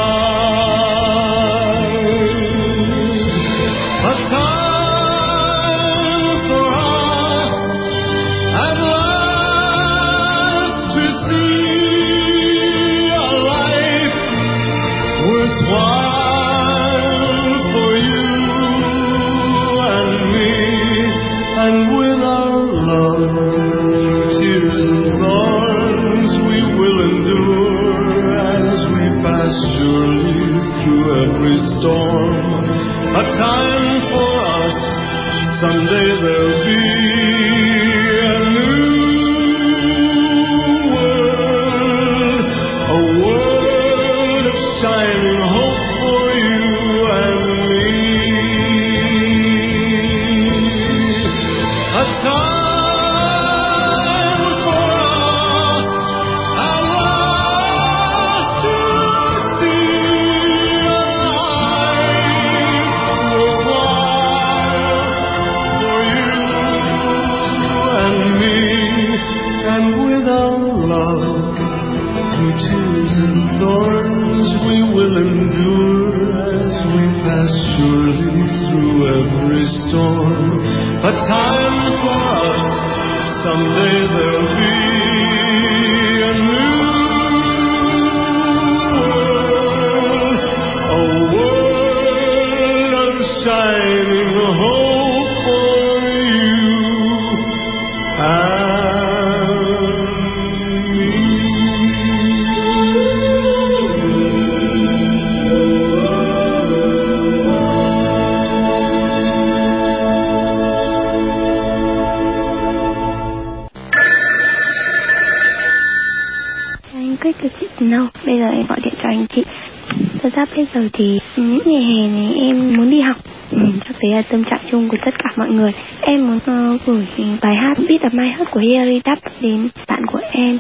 Thật 120.25 120.33
ra 120.37 120.45
bây 120.57 120.67
giờ 120.75 120.89
thì 120.93 121.19
những 121.37 121.59
ngày 121.65 121.83
hè 121.83 122.07
này 122.09 122.35
em 122.39 122.77
muốn 122.77 122.91
đi 122.91 123.01
học. 123.01 123.17
Ừ, 123.51 123.59
Chắc 123.89 123.97
đấy 124.03 124.13
là 124.15 124.23
tâm 124.23 124.45
trạng 124.45 124.61
chung 124.71 124.89
của 124.89 124.97
tất 125.05 125.11
cả 125.19 125.31
mọi 125.37 125.51
người. 125.51 125.73
Em 126.01 126.27
muốn 126.27 126.39
ờ, 126.47 126.79
gửi 126.87 127.07
bài 127.43 127.53
hát 127.63 127.79
biết 127.89 128.03
là 128.03 128.09
mai 128.13 128.29
hát 128.39 128.51
của 128.51 128.61
Harry 128.61 129.01
Duff 129.01 129.17
đến 129.41 129.69
bạn 129.89 130.07
của 130.07 130.21
em. 130.31 130.59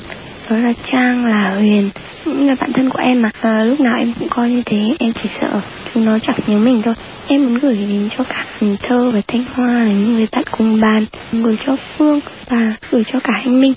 Đó 0.50 0.56
là 0.56 0.72
Trang, 0.92 1.26
là 1.26 1.54
Huyền. 1.58 1.90
Những 2.24 2.46
người 2.46 2.54
bạn 2.60 2.72
thân 2.72 2.90
của 2.90 2.98
em 2.98 3.22
mà. 3.22 3.30
À, 3.40 3.64
Lúc 3.64 3.80
nào 3.80 3.94
em 4.00 4.12
cũng 4.18 4.28
coi 4.28 4.50
như 4.50 4.62
thế. 4.66 4.96
Em 4.98 5.12
chỉ 5.22 5.28
sợ 5.40 5.60
chúng 5.94 6.04
nó 6.04 6.18
chẳng 6.18 6.38
nhớ 6.46 6.58
mình 6.58 6.82
thôi. 6.84 6.94
Em 7.26 7.44
muốn 7.44 7.54
gửi 7.58 7.76
đến 7.76 8.08
cho 8.18 8.24
cả 8.24 8.44
Thơ 8.82 9.10
và 9.14 9.20
Thanh 9.28 9.44
Hoa 9.54 9.72
là 9.74 9.84
những 9.84 10.14
người 10.14 10.26
bạn 10.32 10.44
cùng 10.50 10.80
bàn. 10.80 11.04
Gửi 11.32 11.56
cho 11.66 11.76
Phương 11.98 12.20
và 12.48 12.72
gửi 12.90 13.02
cho 13.12 13.20
cả 13.20 13.32
anh 13.44 13.60
Minh 13.60 13.74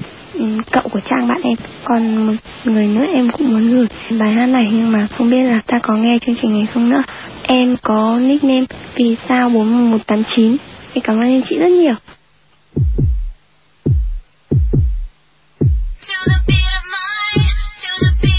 cậu 0.71 0.83
của 0.91 0.99
Trang 1.09 1.27
bạn 1.27 1.41
em. 1.43 1.55
Còn 1.83 2.27
một 2.27 2.33
người 2.63 2.87
nữa 2.87 3.05
em 3.13 3.31
cũng 3.31 3.51
muốn 3.51 3.69
gửi 3.69 3.87
bài 4.19 4.33
hát 4.33 4.45
này 4.45 4.65
nhưng 4.71 4.91
mà 4.91 5.07
không 5.17 5.29
biết 5.29 5.41
là 5.41 5.61
ta 5.67 5.77
có 5.83 5.93
nghe 5.93 6.17
chương 6.25 6.35
trình 6.41 6.51
này 6.51 6.67
không 6.73 6.89
nữa. 6.89 7.03
Em 7.43 7.75
có 7.81 8.19
nickname 8.21 8.65
vì 8.95 9.15
sao 9.29 9.49
4189 9.49 10.57
em 10.93 11.01
cảm 11.03 11.15
ơn 11.15 11.21
anh 11.21 11.41
chị 11.49 11.55
rất 11.57 11.71
nhiều. 11.71 11.93
To 16.07 16.15
the 16.29 16.37
beat 16.47 16.65
of 16.77 16.83
mine, 16.93 17.47
to 17.81 17.89
the 18.01 18.11
beat 18.21 18.36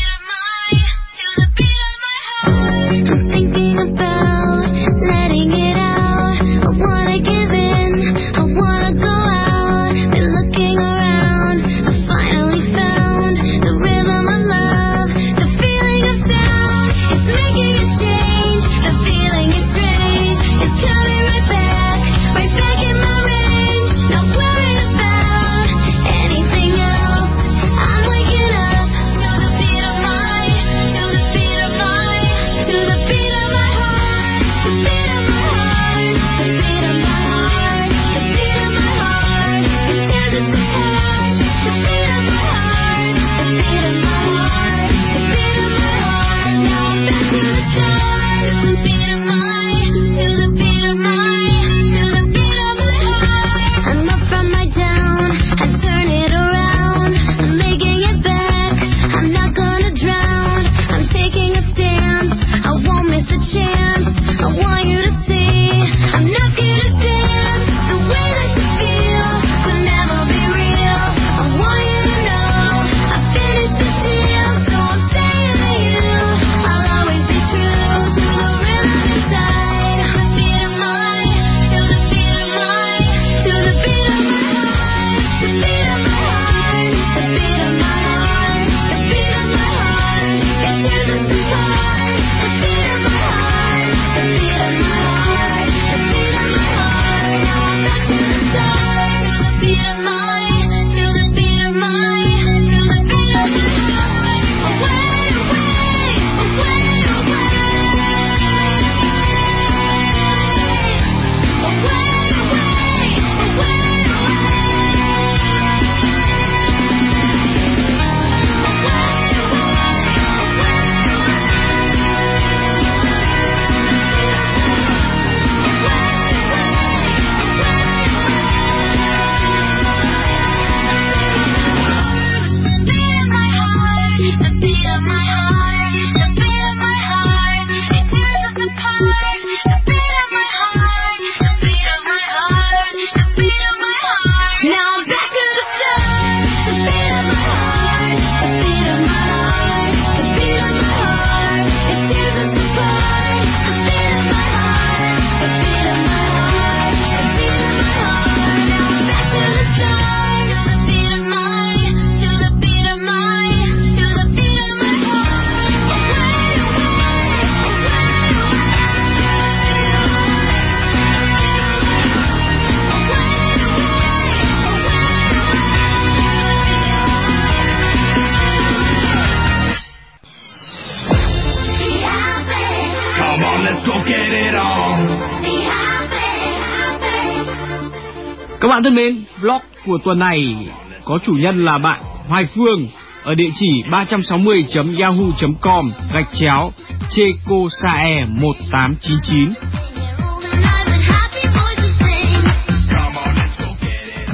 bạn 188.79 188.85
thân 188.85 188.95
mến, 188.95 189.25
vlog 189.41 189.61
của 189.87 189.99
tuần 190.05 190.19
này 190.19 190.57
có 191.05 191.19
chủ 191.27 191.33
nhân 191.33 191.65
là 191.65 191.79
bạn 191.79 192.01
Hoài 192.29 192.45
Phương 192.55 192.89
ở 193.25 193.35
địa 193.35 193.51
chỉ 193.55 193.83
360.yahoo.com 193.91 195.93
gạch 196.13 196.29
chéo 196.41 196.73
checosae 197.11 198.25
1899 198.25 199.49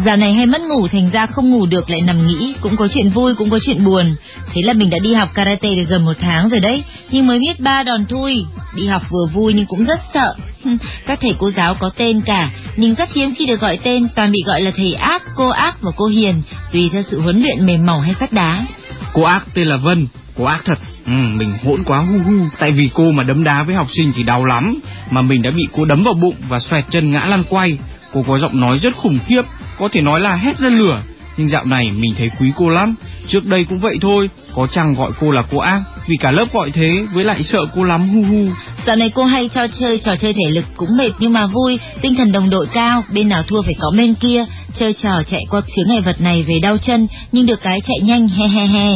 Dạo 0.04 0.16
này 0.16 0.32
hay 0.32 0.46
mất 0.46 0.60
ngủ 0.60 0.88
thành 0.88 1.10
ra 1.12 1.26
không 1.26 1.50
ngủ 1.50 1.66
được 1.66 1.90
lại 1.90 2.00
nằm 2.00 2.26
nghĩ, 2.26 2.54
cũng 2.60 2.76
có 2.76 2.88
chuyện 2.94 3.08
vui 3.08 3.34
cũng 3.34 3.50
có 3.50 3.58
chuyện 3.66 3.84
buồn. 3.84 4.14
Thế 4.52 4.62
là 4.64 4.72
mình 4.72 4.90
đã 4.90 4.98
đi 5.02 5.14
học 5.14 5.28
karate 5.34 5.68
được 5.76 5.84
gần 5.88 6.04
một 6.04 6.16
tháng 6.20 6.48
rồi 6.48 6.60
đấy, 6.60 6.84
nhưng 7.10 7.26
mới 7.26 7.38
biết 7.38 7.60
ba 7.60 7.82
đòn 7.82 8.06
thui. 8.06 8.44
Đi 8.76 8.86
học 8.86 9.02
vừa 9.10 9.26
vui 9.32 9.52
nhưng 9.52 9.66
cũng 9.66 9.84
rất 9.84 10.00
sợ. 10.14 10.34
Các 11.06 11.18
thầy 11.20 11.34
cô 11.38 11.50
giáo 11.50 11.74
có 11.74 11.90
tên 11.96 12.20
cả, 12.20 12.50
nhưng 12.76 12.94
rất 12.94 13.14
hiếm 13.14 13.34
khi 13.36 13.46
được 13.46 13.60
gọi 13.60 13.78
tên, 13.82 14.08
toàn 14.16 14.32
bị 14.32 14.38
gọi 14.46 14.60
là 14.60 14.70
thầy 14.76 14.94
ác, 14.94 15.22
cô 15.36 15.48
ác 15.48 15.76
và 15.80 15.90
cô 15.96 16.06
hiền, 16.06 16.42
tùy 16.72 16.90
theo 16.92 17.02
sự 17.02 17.20
huấn 17.20 17.42
luyện 17.42 17.66
mềm 17.66 17.86
mỏng 17.86 18.00
hay 18.00 18.14
sắt 18.14 18.32
đá. 18.32 18.66
Cô 19.12 19.22
ác 19.22 19.46
tên 19.54 19.66
là 19.66 19.76
Vân, 19.76 20.06
cô 20.36 20.44
ác 20.44 20.62
thật. 20.64 20.78
Ừ, 21.06 21.12
mình 21.12 21.52
hỗn 21.64 21.84
quá 21.84 21.98
hu 21.98 22.18
hu, 22.18 22.44
tại 22.58 22.72
vì 22.72 22.90
cô 22.94 23.10
mà 23.10 23.22
đấm 23.22 23.44
đá 23.44 23.62
với 23.62 23.74
học 23.74 23.86
sinh 23.90 24.12
thì 24.16 24.22
đau 24.22 24.44
lắm, 24.44 24.74
mà 25.10 25.22
mình 25.22 25.42
đã 25.42 25.50
bị 25.50 25.62
cô 25.72 25.84
đấm 25.84 26.04
vào 26.04 26.14
bụng 26.14 26.34
và 26.48 26.58
xoẹt 26.58 26.84
chân 26.90 27.10
ngã 27.10 27.20
lăn 27.28 27.44
quay. 27.48 27.78
Cô 28.12 28.24
có 28.28 28.38
giọng 28.38 28.60
nói 28.60 28.78
rất 28.78 28.96
khủng 28.96 29.18
khiếp, 29.26 29.42
có 29.78 29.88
thể 29.92 30.00
nói 30.00 30.20
là 30.20 30.36
hét 30.36 30.58
ra 30.58 30.68
lửa. 30.68 31.02
Nhưng 31.36 31.48
dạo 31.48 31.64
này 31.64 31.90
mình 31.98 32.14
thấy 32.18 32.30
quý 32.40 32.52
cô 32.56 32.68
lắm, 32.68 32.94
trước 33.28 33.44
đây 33.46 33.64
cũng 33.64 33.80
vậy 33.80 33.98
thôi, 34.00 34.30
có 34.54 34.66
chăng 34.66 34.94
gọi 34.94 35.10
cô 35.20 35.30
là 35.30 35.42
cô 35.50 35.58
ác, 35.58 35.82
vì 36.06 36.16
cả 36.20 36.30
lớp 36.30 36.44
gọi 36.52 36.70
thế, 36.70 37.06
với 37.12 37.24
lại 37.24 37.42
sợ 37.42 37.58
cô 37.74 37.84
lắm 37.84 38.08
hu 38.08 38.22
hu. 38.22 38.48
Dạo 38.86 38.96
này 38.96 39.10
cô 39.14 39.24
hay 39.24 39.48
cho 39.54 39.66
chơi 39.80 39.98
trò 39.98 40.16
chơi 40.16 40.32
thể 40.32 40.44
lực 40.54 40.64
cũng 40.76 40.96
mệt 40.98 41.10
nhưng 41.18 41.32
mà 41.32 41.46
vui, 41.46 41.78
tinh 42.00 42.14
thần 42.14 42.32
đồng 42.32 42.50
đội 42.50 42.66
cao, 42.74 43.04
bên 43.14 43.28
nào 43.28 43.42
thua 43.42 43.62
phải 43.62 43.74
có 43.80 43.90
bên 43.96 44.14
kia, 44.14 44.44
chơi 44.78 44.92
trò 44.92 45.22
chạy 45.30 45.44
qua 45.50 45.60
chướng 45.76 45.88
ngại 45.88 46.00
vật 46.00 46.20
này 46.20 46.42
về 46.42 46.60
đau 46.62 46.76
chân, 46.78 47.06
nhưng 47.32 47.46
được 47.46 47.62
cái 47.62 47.80
chạy 47.80 47.96
nhanh 48.02 48.28
he 48.28 48.48
he 48.48 48.66
he. 48.66 48.88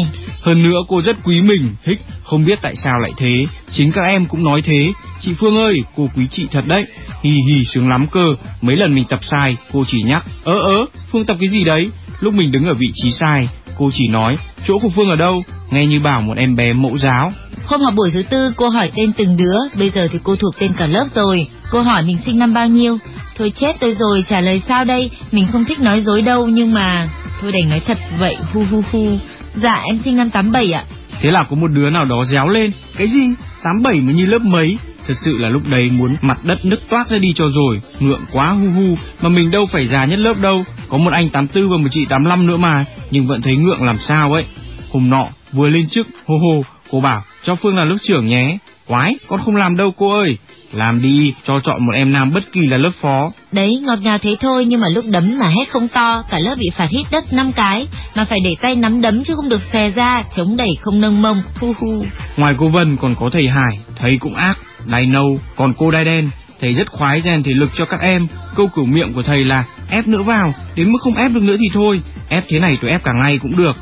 Hơn 0.42 0.62
nữa 0.62 0.78
cô 0.88 1.02
rất 1.02 1.16
quý 1.24 1.40
mình, 1.40 1.74
hích, 1.84 1.98
không 2.24 2.44
biết 2.44 2.58
tại 2.62 2.74
sao 2.76 2.98
lại 3.02 3.10
thế, 3.16 3.34
chính 3.72 3.92
các 3.92 4.02
em 4.02 4.26
cũng 4.26 4.44
nói 4.44 4.62
thế. 4.62 4.92
Chị 5.20 5.32
Phương 5.38 5.56
ơi, 5.56 5.76
cô 5.96 6.08
quý 6.16 6.24
chị 6.30 6.46
thật 6.52 6.66
đấy, 6.66 6.84
hì 7.22 7.30
hì 7.30 7.64
sướng 7.64 7.88
lắm 7.88 8.06
cơ, 8.10 8.34
mấy 8.60 8.76
lần 8.76 8.94
mình 8.94 9.04
tập 9.08 9.20
sai, 9.22 9.56
cô 9.72 9.84
chỉ 9.88 10.02
nhắc, 10.02 10.24
ớ 10.44 10.58
ớ, 10.62 10.86
Phương 11.12 11.24
tập 11.24 11.36
cái 11.40 11.48
gì 11.48 11.64
đấy, 11.64 11.90
lúc 12.20 12.34
mình 12.34 12.52
đứng 12.52 12.64
ở 12.64 12.74
vị 12.74 12.92
trí 12.94 13.10
sai, 13.10 13.48
cô 13.78 13.90
chỉ 13.94 14.08
nói, 14.08 14.36
chỗ 14.66 14.78
của 14.78 14.88
Phương 14.88 15.08
ở 15.08 15.16
đâu, 15.16 15.42
nghe 15.70 15.86
như 15.86 16.00
bảo 16.00 16.20
một 16.20 16.36
em 16.36 16.56
bé 16.56 16.72
mẫu 16.72 16.98
giáo. 16.98 17.32
Hôm 17.66 17.80
học 17.80 17.94
buổi 17.96 18.10
thứ 18.14 18.22
tư 18.30 18.52
cô 18.56 18.68
hỏi 18.68 18.90
tên 18.96 19.12
từng 19.12 19.36
đứa, 19.36 19.78
bây 19.78 19.90
giờ 19.90 20.08
thì 20.12 20.18
cô 20.22 20.36
thuộc 20.36 20.54
tên 20.58 20.72
cả 20.78 20.86
lớp 20.86 21.06
rồi. 21.14 21.46
Cô 21.70 21.82
hỏi 21.82 22.02
mình 22.02 22.18
sinh 22.26 22.38
năm 22.38 22.54
bao 22.54 22.68
nhiêu. 22.68 22.98
Thôi 23.38 23.52
chết 23.60 23.76
tôi 23.80 23.94
rồi, 23.98 24.24
trả 24.28 24.40
lời 24.40 24.62
sao 24.68 24.84
đây? 24.84 25.10
Mình 25.32 25.46
không 25.52 25.64
thích 25.64 25.80
nói 25.80 26.00
dối 26.00 26.22
đâu 26.22 26.46
nhưng 26.46 26.74
mà... 26.74 27.08
Thôi 27.40 27.52
đành 27.52 27.70
nói 27.70 27.80
thật 27.86 27.98
vậy, 28.18 28.36
hu 28.52 28.64
hu 28.70 28.82
hu. 28.92 29.18
Dạ 29.54 29.82
em 29.84 29.98
sinh 30.04 30.16
năm 30.16 30.30
87 30.30 30.72
ạ. 30.72 30.84
Thế 31.20 31.30
là 31.30 31.44
có 31.50 31.56
một 31.56 31.68
đứa 31.74 31.90
nào 31.90 32.04
đó 32.04 32.24
réo 32.24 32.48
lên, 32.48 32.72
cái 32.98 33.08
gì, 33.08 33.20
87 33.62 34.00
mà 34.00 34.12
như 34.12 34.26
lớp 34.26 34.42
mấy? 34.42 34.78
Thật 35.08 35.14
sự 35.24 35.38
là 35.38 35.48
lúc 35.48 35.62
đấy 35.68 35.90
muốn 35.90 36.16
mặt 36.20 36.38
đất 36.44 36.64
nứt 36.64 36.80
toát 36.90 37.08
ra 37.08 37.18
đi 37.18 37.32
cho 37.34 37.44
rồi, 37.48 37.80
ngượng 38.00 38.24
quá 38.32 38.50
hu 38.50 38.70
hu, 38.70 38.96
mà 39.20 39.28
mình 39.28 39.50
đâu 39.50 39.66
phải 39.66 39.86
già 39.86 40.04
nhất 40.04 40.18
lớp 40.18 40.36
đâu, 40.36 40.64
có 40.88 40.98
một 40.98 41.12
anh 41.12 41.28
84 41.28 41.70
và 41.70 41.76
một 41.76 41.88
chị 41.90 42.06
85 42.08 42.46
nữa 42.46 42.56
mà, 42.56 42.84
nhưng 43.10 43.26
vẫn 43.26 43.42
thấy 43.42 43.56
ngượng 43.56 43.82
làm 43.82 43.98
sao 43.98 44.32
ấy. 44.32 44.44
Hôm 44.92 45.10
nọ, 45.10 45.28
vừa 45.52 45.68
lên 45.68 45.88
chức, 45.88 46.08
hô 46.26 46.34
hô, 46.38 46.62
cô 46.90 47.00
bảo, 47.00 47.22
cho 47.44 47.54
Phương 47.54 47.76
là 47.76 47.84
lớp 47.84 47.96
trưởng 48.02 48.28
nhé. 48.28 48.58
Quái, 48.86 49.14
con 49.28 49.40
không 49.44 49.56
làm 49.56 49.76
đâu 49.76 49.94
cô 49.96 50.08
ơi. 50.10 50.38
Làm 50.72 51.02
đi, 51.02 51.34
cho 51.46 51.54
chọn 51.64 51.86
một 51.86 51.92
em 51.94 52.12
nam 52.12 52.30
bất 52.34 52.52
kỳ 52.52 52.60
là 52.66 52.76
lớp 52.76 52.90
phó. 53.00 53.30
Đấy, 53.52 53.80
ngọt 53.82 53.98
ngào 54.02 54.18
thế 54.18 54.36
thôi 54.40 54.64
nhưng 54.64 54.80
mà 54.80 54.86
lúc 54.94 55.04
đấm 55.08 55.38
mà 55.38 55.48
hét 55.48 55.68
không 55.70 55.88
to, 55.88 56.22
cả 56.30 56.38
lớp 56.38 56.54
bị 56.58 56.70
phạt 56.76 56.90
hít 56.90 57.06
đất 57.10 57.32
5 57.32 57.52
cái, 57.52 57.86
mà 58.14 58.24
phải 58.24 58.38
để 58.44 58.54
tay 58.60 58.76
nắm 58.76 59.00
đấm 59.00 59.24
chứ 59.24 59.34
không 59.34 59.48
được 59.48 59.62
xè 59.72 59.90
ra, 59.90 60.22
chống 60.36 60.56
đẩy 60.56 60.70
không 60.80 61.00
nâng 61.00 61.22
mông, 61.22 61.42
hu 61.60 61.72
hu. 61.80 62.04
Ngoài 62.36 62.54
cô 62.58 62.68
Vân 62.68 62.96
còn 62.96 63.14
có 63.14 63.28
thầy 63.32 63.44
Hải, 63.48 63.80
thầy 63.96 64.18
cũng 64.18 64.34
ác, 64.34 64.58
đai 64.86 65.06
nâu, 65.06 65.38
còn 65.56 65.72
cô 65.78 65.90
đai 65.90 66.04
đen, 66.04 66.30
thầy 66.60 66.74
rất 66.74 66.90
khoái 66.90 67.20
rèn 67.20 67.42
thể 67.42 67.52
lực 67.52 67.70
cho 67.76 67.84
các 67.84 68.00
em. 68.00 68.26
Câu 68.54 68.66
cửu 68.66 68.86
miệng 68.86 69.12
của 69.12 69.22
thầy 69.22 69.44
là 69.44 69.64
ép 69.90 70.06
nữa 70.06 70.22
vào, 70.22 70.54
đến 70.74 70.92
mức 70.92 70.98
không 71.00 71.14
ép 71.14 71.32
được 71.32 71.42
nữa 71.42 71.56
thì 71.60 71.68
thôi, 71.74 72.00
ép 72.28 72.44
thế 72.48 72.58
này 72.58 72.78
tôi 72.80 72.90
ép 72.90 73.04
cả 73.04 73.12
ngày 73.22 73.38
cũng 73.42 73.56
được. 73.56 73.76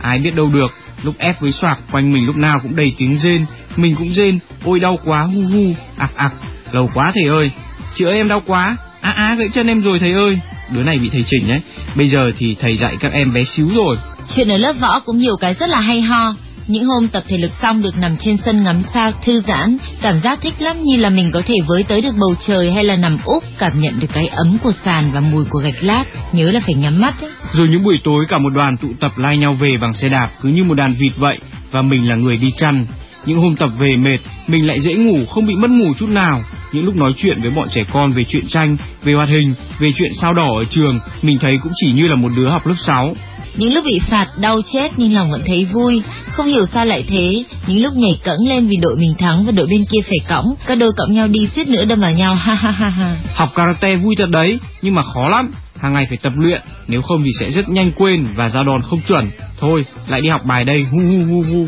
Ai 0.00 0.18
biết 0.18 0.34
đâu 0.34 0.46
được, 0.46 0.72
lúc 1.02 1.14
ép 1.18 1.40
với 1.40 1.52
soạc 1.52 1.78
quanh 1.92 2.12
mình 2.12 2.26
lúc 2.26 2.36
nào 2.36 2.58
cũng 2.62 2.76
đầy 2.76 2.94
tiếng 2.98 3.18
rên, 3.18 3.46
mình 3.76 3.94
cũng 3.98 4.14
rên, 4.14 4.38
ôi 4.64 4.80
đau 4.80 4.98
quá 5.04 5.22
hu 5.22 5.40
hu, 5.42 5.74
ạc 5.96 6.14
ạc, 6.14 6.32
lâu 6.72 6.90
quá 6.94 7.12
thầy 7.14 7.24
ơi, 7.24 7.50
chị 7.94 8.04
ơi 8.04 8.16
em 8.16 8.28
đau 8.28 8.42
quá, 8.46 8.76
á 9.00 9.10
á 9.10 9.34
gãy 9.38 9.48
chân 9.54 9.66
em 9.66 9.82
rồi 9.82 9.98
thầy 9.98 10.12
ơi. 10.12 10.38
Đứa 10.70 10.82
này 10.82 10.98
bị 10.98 11.08
thầy 11.08 11.24
chỉnh 11.30 11.48
đấy, 11.48 11.60
bây 11.94 12.08
giờ 12.08 12.32
thì 12.38 12.56
thầy 12.60 12.76
dạy 12.76 12.96
các 13.00 13.12
em 13.12 13.34
bé 13.34 13.44
xíu 13.44 13.68
rồi. 13.74 13.96
Chuyện 14.34 14.48
ở 14.48 14.56
lớp 14.56 14.72
võ 14.80 15.00
cũng 15.00 15.18
nhiều 15.18 15.34
cái 15.40 15.54
rất 15.54 15.68
là 15.68 15.80
hay 15.80 16.00
ho. 16.00 16.34
Những 16.66 16.84
hôm 16.84 17.08
tập 17.08 17.22
thể 17.28 17.38
lực 17.38 17.50
xong 17.62 17.82
được 17.82 17.96
nằm 17.98 18.16
trên 18.16 18.36
sân 18.36 18.64
ngắm 18.64 18.82
sao 18.94 19.12
thư 19.24 19.40
giãn, 19.46 19.76
cảm 20.02 20.20
giác 20.20 20.38
thích 20.42 20.54
lắm 20.58 20.82
như 20.82 20.96
là 20.96 21.10
mình 21.10 21.30
có 21.34 21.42
thể 21.46 21.54
với 21.66 21.82
tới 21.82 22.00
được 22.00 22.14
bầu 22.20 22.34
trời 22.46 22.72
hay 22.72 22.84
là 22.84 22.96
nằm 22.96 23.18
úp 23.24 23.44
cảm 23.58 23.80
nhận 23.80 24.00
được 24.00 24.06
cái 24.12 24.28
ấm 24.28 24.58
của 24.62 24.72
sàn 24.84 25.10
và 25.14 25.20
mùi 25.20 25.44
của 25.44 25.58
gạch 25.58 25.82
lát. 25.82 26.04
Nhớ 26.32 26.50
là 26.50 26.60
phải 26.60 26.74
nhắm 26.74 27.00
mắt 27.00 27.20
ấy. 27.20 27.30
Rồi 27.52 27.68
những 27.68 27.82
buổi 27.82 28.00
tối 28.04 28.24
cả 28.28 28.38
một 28.38 28.50
đoàn 28.54 28.76
tụ 28.76 28.88
tập 29.00 29.18
lai 29.18 29.36
nhau 29.38 29.52
về 29.52 29.76
bằng 29.80 29.94
xe 29.94 30.08
đạp 30.08 30.30
cứ 30.42 30.48
như 30.48 30.64
một 30.64 30.74
đàn 30.74 30.92
vịt 30.92 31.12
vậy 31.16 31.38
và 31.70 31.82
mình 31.82 32.08
là 32.08 32.16
người 32.16 32.36
đi 32.36 32.52
chăn. 32.56 32.86
Những 33.26 33.38
hôm 33.38 33.56
tập 33.56 33.70
về 33.80 33.96
mệt, 33.96 34.18
mình 34.46 34.66
lại 34.66 34.80
dễ 34.80 34.94
ngủ 34.94 35.26
không 35.26 35.46
bị 35.46 35.54
mất 35.56 35.70
ngủ 35.70 35.92
chút 35.98 36.08
nào. 36.08 36.44
Những 36.72 36.84
lúc 36.84 36.96
nói 36.96 37.12
chuyện 37.16 37.42
với 37.42 37.50
bọn 37.50 37.68
trẻ 37.74 37.84
con 37.92 38.12
về 38.12 38.24
chuyện 38.24 38.48
tranh, 38.48 38.76
về 39.04 39.12
hoạt 39.12 39.28
hình, 39.28 39.54
về 39.80 39.88
chuyện 39.96 40.10
sao 40.20 40.34
đỏ 40.34 40.48
ở 40.58 40.64
trường, 40.64 41.00
mình 41.22 41.38
thấy 41.40 41.58
cũng 41.62 41.72
chỉ 41.76 41.92
như 41.92 42.08
là 42.08 42.14
một 42.14 42.28
đứa 42.36 42.48
học 42.48 42.66
lớp 42.66 42.74
6. 42.86 43.14
Những 43.56 43.74
lúc 43.74 43.84
bị 43.84 44.00
phạt 44.10 44.26
đau 44.40 44.60
chết 44.72 44.92
nhưng 44.96 45.14
lòng 45.14 45.30
vẫn 45.30 45.42
thấy 45.46 45.64
vui, 45.64 46.02
không 46.32 46.46
hiểu 46.46 46.66
sao 46.72 46.84
lại 46.84 47.04
thế. 47.08 47.44
Những 47.66 47.82
lúc 47.82 47.94
nhảy 47.94 48.20
cẫng 48.24 48.38
lên 48.48 48.66
vì 48.66 48.76
đội 48.76 48.96
mình 48.96 49.14
thắng 49.18 49.46
và 49.46 49.52
đội 49.52 49.66
bên 49.66 49.84
kia 49.90 50.00
phải 50.08 50.18
cõng, 50.28 50.54
các 50.66 50.74
đôi 50.78 50.92
cõng 50.96 51.14
nhau 51.14 51.28
đi 51.28 51.46
suýt 51.54 51.68
nữa 51.68 51.84
đâm 51.84 52.00
vào 52.00 52.12
nhau, 52.12 52.34
ha 52.40 52.54
ha 52.54 52.70
ha 52.70 52.88
ha. 52.88 53.16
Học 53.34 53.48
karate 53.54 53.96
vui 53.96 54.14
thật 54.18 54.30
đấy, 54.30 54.58
nhưng 54.82 54.94
mà 54.94 55.02
khó 55.02 55.28
lắm. 55.28 55.50
Hàng 55.80 55.94
ngày 55.94 56.06
phải 56.08 56.18
tập 56.22 56.32
luyện, 56.36 56.62
nếu 56.88 57.02
không 57.02 57.22
thì 57.24 57.30
sẽ 57.40 57.50
rất 57.50 57.68
nhanh 57.68 57.90
quên 57.92 58.26
và 58.36 58.48
ra 58.48 58.62
đòn 58.62 58.82
không 58.82 59.00
chuẩn. 59.08 59.30
Thôi, 59.60 59.84
lại 60.08 60.20
đi 60.20 60.28
học 60.28 60.44
bài 60.44 60.64
đây, 60.64 60.86
hu 60.90 60.98
hu 60.98 61.24
hu 61.30 61.42
hu. 61.42 61.66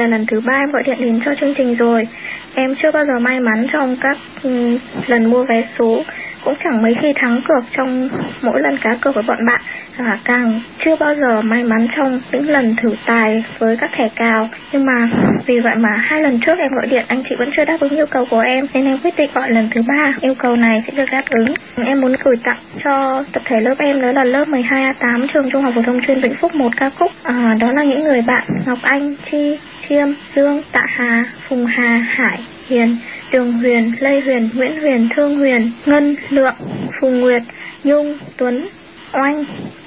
Là 0.00 0.06
lần 0.06 0.26
thứ 0.26 0.40
ba 0.40 0.54
em 0.54 0.70
gọi 0.72 0.82
điện 0.86 0.96
đến 1.00 1.20
cho 1.24 1.34
chương 1.40 1.54
trình 1.54 1.74
rồi. 1.74 2.08
Em 2.54 2.74
chưa 2.82 2.90
bao 2.94 3.04
giờ 3.06 3.18
may 3.18 3.40
mắn 3.40 3.66
trong 3.72 3.96
các 4.00 4.18
um, 4.42 4.78
lần 5.06 5.30
mua 5.30 5.44
vé 5.44 5.64
số, 5.78 6.02
cũng 6.44 6.54
chẳng 6.64 6.82
mấy 6.82 6.94
khi 7.02 7.12
thắng 7.16 7.40
cược 7.48 7.70
trong 7.76 8.08
mỗi 8.42 8.60
lần 8.60 8.76
cá 8.76 8.90
cược 9.00 9.14
với 9.14 9.24
bọn 9.28 9.46
bạn 9.46 9.60
và 9.98 10.18
càng 10.24 10.60
chưa 10.84 10.96
bao 11.00 11.14
giờ 11.14 11.42
may 11.42 11.64
mắn 11.64 11.86
trong 11.96 12.20
những 12.32 12.48
lần 12.50 12.76
thử 12.82 12.94
tài 13.06 13.44
với 13.58 13.76
các 13.76 13.90
thẻ 13.92 14.04
cào. 14.16 14.48
Nhưng 14.72 14.86
mà 14.86 15.08
vì 15.46 15.60
vậy 15.60 15.74
mà 15.76 15.90
hai 15.96 16.22
lần 16.22 16.40
trước 16.46 16.58
em 16.58 16.70
gọi 16.76 16.86
điện 16.90 17.04
anh 17.08 17.22
chị 17.22 17.34
vẫn 17.38 17.48
chưa 17.56 17.64
đáp 17.64 17.80
ứng 17.80 17.96
yêu 17.96 18.06
cầu 18.10 18.24
của 18.30 18.40
em 18.40 18.66
nên 18.74 18.84
em 18.84 18.98
quyết 18.98 19.16
định 19.16 19.30
gọi 19.34 19.50
lần 19.50 19.68
thứ 19.74 19.82
ba. 19.88 20.10
Yêu 20.20 20.34
cầu 20.34 20.56
này 20.56 20.82
sẽ 20.86 20.92
được 20.96 21.10
đáp 21.12 21.22
ứng. 21.30 21.54
Em 21.86 22.00
muốn 22.00 22.14
gửi 22.24 22.36
tặng 22.44 22.58
cho 22.84 23.24
tập 23.32 23.42
thể 23.44 23.56
lớp 23.60 23.74
em 23.78 24.00
đó 24.02 24.12
là 24.12 24.24
lớp 24.24 24.44
12A8 24.48 25.26
trường 25.32 25.50
Trung 25.50 25.62
học 25.62 25.72
phổ 25.76 25.82
thông 25.82 26.00
chuyên 26.06 26.20
Vĩnh 26.20 26.34
Phúc 26.40 26.54
một 26.54 26.70
ca 26.76 26.90
khúc. 26.90 27.12
À, 27.22 27.54
đó 27.60 27.72
là 27.72 27.84
những 27.84 28.04
người 28.04 28.20
bạn 28.26 28.48
Ngọc 28.66 28.78
Anh, 28.82 29.14
Chi, 29.30 29.58
Khiêm, 29.90 30.08
Dương, 30.36 30.62
Tạ 30.72 30.84
Hà, 30.88 31.24
Phùng 31.48 31.66
Hà, 31.66 31.96
Hải, 31.96 32.40
Hiền, 32.68 32.96
Đường 33.32 33.52
Huyền, 33.52 33.92
Lê 34.00 34.20
Huyền, 34.20 34.48
Nguyễn 34.54 34.80
Huyền, 34.80 35.08
Thương 35.16 35.36
Huyền, 35.36 35.70
Ngân, 35.86 36.16
Lượng, 36.28 36.54
Phùng 37.00 37.20
Nguyệt, 37.20 37.42
Nhung, 37.84 38.18
Tuấn, 38.36 38.66
Oanh, 39.12 39.44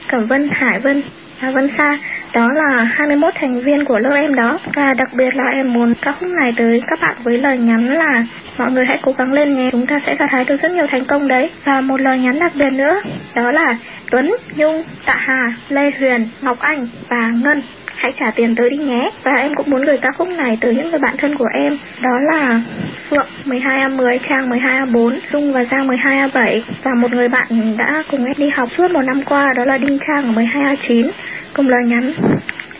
Cẩm 0.08 0.28
Vân, 0.28 0.49
Hải 0.51 0.80
Vân 0.80 1.01
Hà 1.38 1.51
Vân 1.51 1.70
Sa. 1.78 1.97
Đó 2.34 2.47
là 2.54 2.84
21 2.84 3.34
thành 3.36 3.60
viên 3.60 3.86
của 3.86 3.99
lớp 3.99 4.16
em 4.16 4.36
đó. 4.36 4.60
Và 4.76 4.93
đặc 4.97 5.10
biệt 5.18 5.30
là 5.34 5.43
em 5.54 5.74
muốn 5.74 5.93
ca 6.01 6.12
khúc 6.12 6.30
này 6.41 6.54
tới 6.58 6.82
các 6.88 6.99
bạn 7.01 7.16
với 7.24 7.38
lời 7.38 7.58
nhắn 7.58 7.84
là 7.84 8.24
mọi 8.58 8.72
người 8.72 8.86
hãy 8.88 8.97
cố 9.04 9.12
gắng 9.18 9.34
lên 9.34 9.56
nhé. 9.56 9.70
Chúng 9.72 9.88
ta 9.88 9.99
sẽ 10.06 10.16
gặt 10.20 10.32
hái 10.32 10.45
được 10.45 10.62
rất 10.62 10.72
nhiều 10.72 10.86
thành 10.91 11.06
công 11.06 11.28
đấy. 11.28 11.49
Và 11.66 11.82
một 11.82 12.01
lời 12.01 12.18
nhắn 12.18 12.39
đặc 12.39 12.51
biệt 12.56 12.74
nữa, 12.78 13.01
đó 13.36 13.51
là 13.51 13.76
Tuấn, 14.12 14.26
Nhung, 14.56 14.84
Tạ 15.06 15.16
Hà, 15.18 15.54
Lê 15.70 15.91
Huyền, 15.99 16.28
Ngọc 16.41 16.60
Anh 16.60 16.88
và 17.10 17.32
Ngân 17.43 17.62
hãy 18.04 18.12
trả 18.20 18.32
tiền 18.36 18.56
tới 18.56 18.70
đi 18.70 18.78
nhé. 18.78 19.10
Và 19.24 19.32
em 19.38 19.51
cũng 19.56 19.70
muốn 19.70 19.82
gửi 19.82 19.97
ca 19.97 20.10
khúc 20.18 20.28
này 20.28 20.58
tới 20.62 20.76
những 20.76 20.89
người 20.89 20.99
bạn 20.99 21.16
thân 21.18 21.38
của 21.38 21.49
em. 21.66 21.78
Đó 22.01 22.10
là 22.32 22.62
Phượng 23.10 23.28
12A10, 23.45 24.18
Trang 24.30 24.49
12A4, 24.49 25.18
Dung 25.34 25.54
và 25.54 25.64
Giang 25.64 25.88
12A7 25.88 26.62
và 26.84 26.91
một 27.01 27.12
người 27.12 27.28
bạn 27.30 27.78
đã 27.78 28.04
cùng 28.12 28.26
em 28.26 28.34
đi 28.38 28.49
học 28.56 28.70
suốt 28.78 28.91
một 28.91 29.01
năm 29.06 29.22
qua 29.30 29.45
đó 29.58 29.66
là 29.66 29.78
Đinh 29.78 29.99
Trang 30.08 30.36
ở 30.36 30.41
12A9 30.41 31.10
cùng 31.54 31.70
lời 31.70 31.82
nhắn 31.88 32.14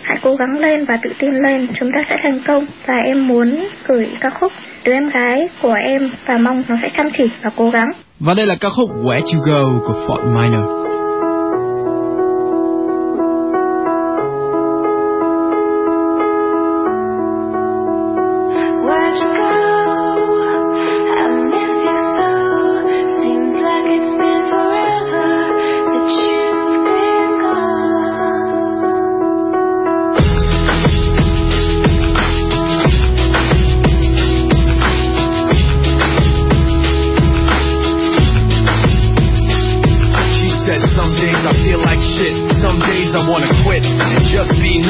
hãy 0.04 0.18
cố 0.22 0.36
gắng 0.36 0.60
lên 0.60 0.86
và 0.86 0.98
tự 1.04 1.10
tin 1.20 1.32
lên 1.48 1.68
chúng 1.80 1.92
ta 1.92 2.00
sẽ 2.10 2.16
thành 2.24 2.40
công 2.48 2.66
và 2.88 2.94
em 3.06 3.28
muốn 3.28 3.68
gửi 3.88 4.10
ca 4.22 4.30
khúc 4.30 4.52
đứa 4.86 4.94
em 4.94 5.10
gái 5.10 5.50
của 5.62 5.76
em 5.88 6.10
và 6.26 6.38
mong 6.38 6.64
nó 6.68 6.76
sẽ 6.82 6.90
chăm 6.98 7.06
chỉ 7.18 7.30
và 7.42 7.50
cố 7.56 7.70
gắng 7.70 7.88
Và 8.20 8.34
đây 8.34 8.46
là 8.46 8.56
ca 8.62 8.70
khúc 8.70 8.90
Where 8.90 9.20
to 9.20 9.40
Go 9.46 9.80
của 9.88 9.94
Fort 10.08 10.36
Minor. 10.36 10.93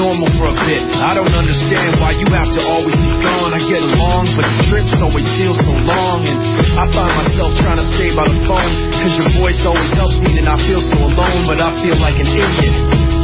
Normal 0.04 0.28
for 0.36 0.52
a 0.52 0.56
bit. 0.68 0.84
I 1.00 1.16
don't 1.16 1.32
understand 1.32 1.96
why 2.04 2.12
you 2.12 2.28
have 2.28 2.52
to 2.52 2.62
always 2.68 2.92
be 2.92 3.12
gone. 3.24 3.56
I 3.56 3.62
get 3.64 3.80
along, 3.80 4.36
but 4.36 4.44
the 4.44 4.60
trips 4.68 4.92
always 5.00 5.24
feel 5.40 5.56
so 5.56 5.74
long 5.88 6.28
and 6.28 6.40
I 6.76 6.84
find 6.92 7.12
myself 7.24 7.56
trying 7.64 7.80
to 7.80 7.88
stay 7.96 8.12
by 8.12 8.28
the 8.28 8.36
phone 8.44 8.72
cause 9.00 9.16
your 9.16 9.32
voice 9.40 9.64
always 9.64 9.92
helps 9.96 10.20
me 10.20 10.44
and 10.44 10.48
I 10.52 10.60
feel 10.60 10.84
so 10.84 11.08
alone, 11.08 11.48
but 11.48 11.64
I 11.64 11.72
feel 11.80 11.96
like 12.04 12.20
an 12.20 12.28
idiot. 12.28 12.76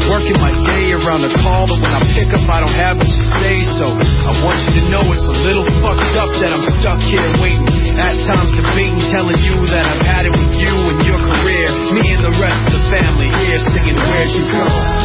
Working 0.08 0.40
my 0.40 0.56
day 0.56 0.96
around 0.96 1.22
the 1.28 1.30
call, 1.44 1.68
but 1.68 1.84
when 1.84 1.92
I 1.92 2.02
pick 2.16 2.32
up, 2.32 2.48
I 2.48 2.64
don't 2.64 2.80
have 2.80 2.96
much 2.96 3.12
to 3.12 3.26
say. 3.44 3.62
So 3.78 3.86
I 3.94 4.32
want 4.42 4.58
you 4.64 4.80
to 4.80 4.84
know 4.90 5.04
it's 5.12 5.28
a 5.28 5.38
little 5.46 5.68
fucked 5.84 6.16
up 6.16 6.32
that 6.40 6.50
I'm 6.56 6.66
stuck 6.80 6.98
here 7.04 7.28
waiting. 7.44 7.68
At 8.00 8.16
times 8.26 8.56
debating, 8.56 9.04
telling 9.12 9.38
you 9.44 9.54
that 9.70 9.84
I've 9.86 10.02
had 10.02 10.24
it 10.26 10.34
with 10.34 10.56
you 10.56 10.74
and 10.96 10.98
your 11.06 11.20
career. 11.20 11.68
Me 11.94 12.16
and 12.16 12.24
the 12.26 12.34
rest 12.40 12.58
of 12.72 12.80
the 12.80 12.84
family 12.90 13.30
here 13.44 13.60
singing 13.70 14.00
Where'd 14.00 14.32
You 14.34 14.46
Go? 14.50 14.99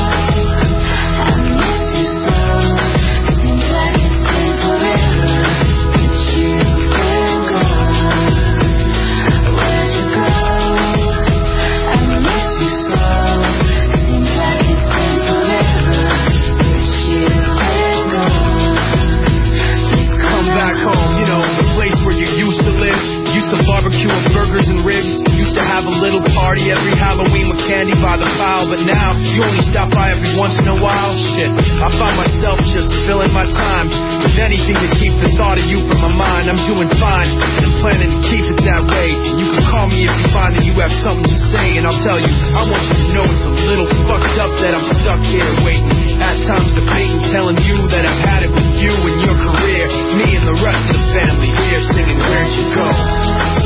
Burgers 24.54 24.70
and 24.70 24.86
ribs. 24.86 25.10
Used 25.34 25.58
to 25.58 25.64
have 25.66 25.82
a 25.82 25.90
little 25.90 26.22
party 26.30 26.70
every 26.70 26.94
Halloween 26.94 27.50
with 27.50 27.58
candy 27.66 27.98
by 27.98 28.14
the 28.14 28.28
pile. 28.38 28.70
But 28.70 28.86
now, 28.86 29.18
you 29.18 29.42
only 29.42 29.66
stop 29.74 29.90
by 29.90 30.14
every 30.14 30.30
once 30.38 30.54
in 30.62 30.70
a 30.70 30.78
while. 30.78 31.10
Shit, 31.34 31.50
I 31.50 31.90
find 31.98 32.14
myself 32.14 32.62
just 32.70 32.86
filling 33.02 33.34
my 33.34 33.42
time 33.50 33.90
with 34.22 34.38
anything 34.38 34.78
to 34.78 34.88
keep 34.94 35.10
the 35.18 35.34
thought 35.34 35.58
of 35.58 35.66
you 35.66 35.82
from 35.90 35.98
my 36.06 36.14
mind. 36.14 36.46
I'm 36.46 36.62
doing 36.70 36.86
fine, 37.02 37.30
and 37.34 37.74
planning 37.82 38.14
to 38.14 38.20
keep 38.30 38.46
it 38.46 38.62
that 38.62 38.82
way. 38.86 39.10
You 39.42 39.46
can 39.58 39.64
call 39.74 39.90
me 39.90 40.06
if 40.06 40.14
you 40.22 40.26
find 40.30 40.54
that 40.54 40.62
you 40.62 40.74
have 40.78 40.94
something 41.02 41.26
to 41.26 41.38
say, 41.50 41.74
and 41.74 41.82
I'll 41.82 42.02
tell 42.06 42.22
you, 42.22 42.30
I 42.54 42.62
want 42.70 42.82
you 42.86 42.94
to 42.94 43.08
know 43.10 43.26
it's 43.26 43.42
a 43.42 43.54
little 43.74 43.90
fucked 44.06 44.38
up 44.38 44.54
that 44.62 44.70
I'm 44.70 44.86
stuck 45.02 45.18
here 45.34 45.50
waiting. 45.66 45.90
At 46.22 46.38
times 46.46 46.70
debating, 46.78 47.26
telling 47.34 47.58
you 47.66 47.90
that 47.90 48.06
I've 48.06 48.22
had 48.22 48.46
it 48.46 48.52
with 48.54 48.70
you 48.78 48.94
and 48.94 49.18
your 49.18 49.34
career. 49.34 49.90
Me 50.14 50.38
and 50.38 50.46
the 50.46 50.58
rest 50.62 50.86
of 50.86 50.94
the 50.94 51.06
family 51.10 51.50
here 51.50 51.82
singing 51.90 52.22
Where'd 52.22 52.54
You 52.54 52.66
Go? 52.70 53.63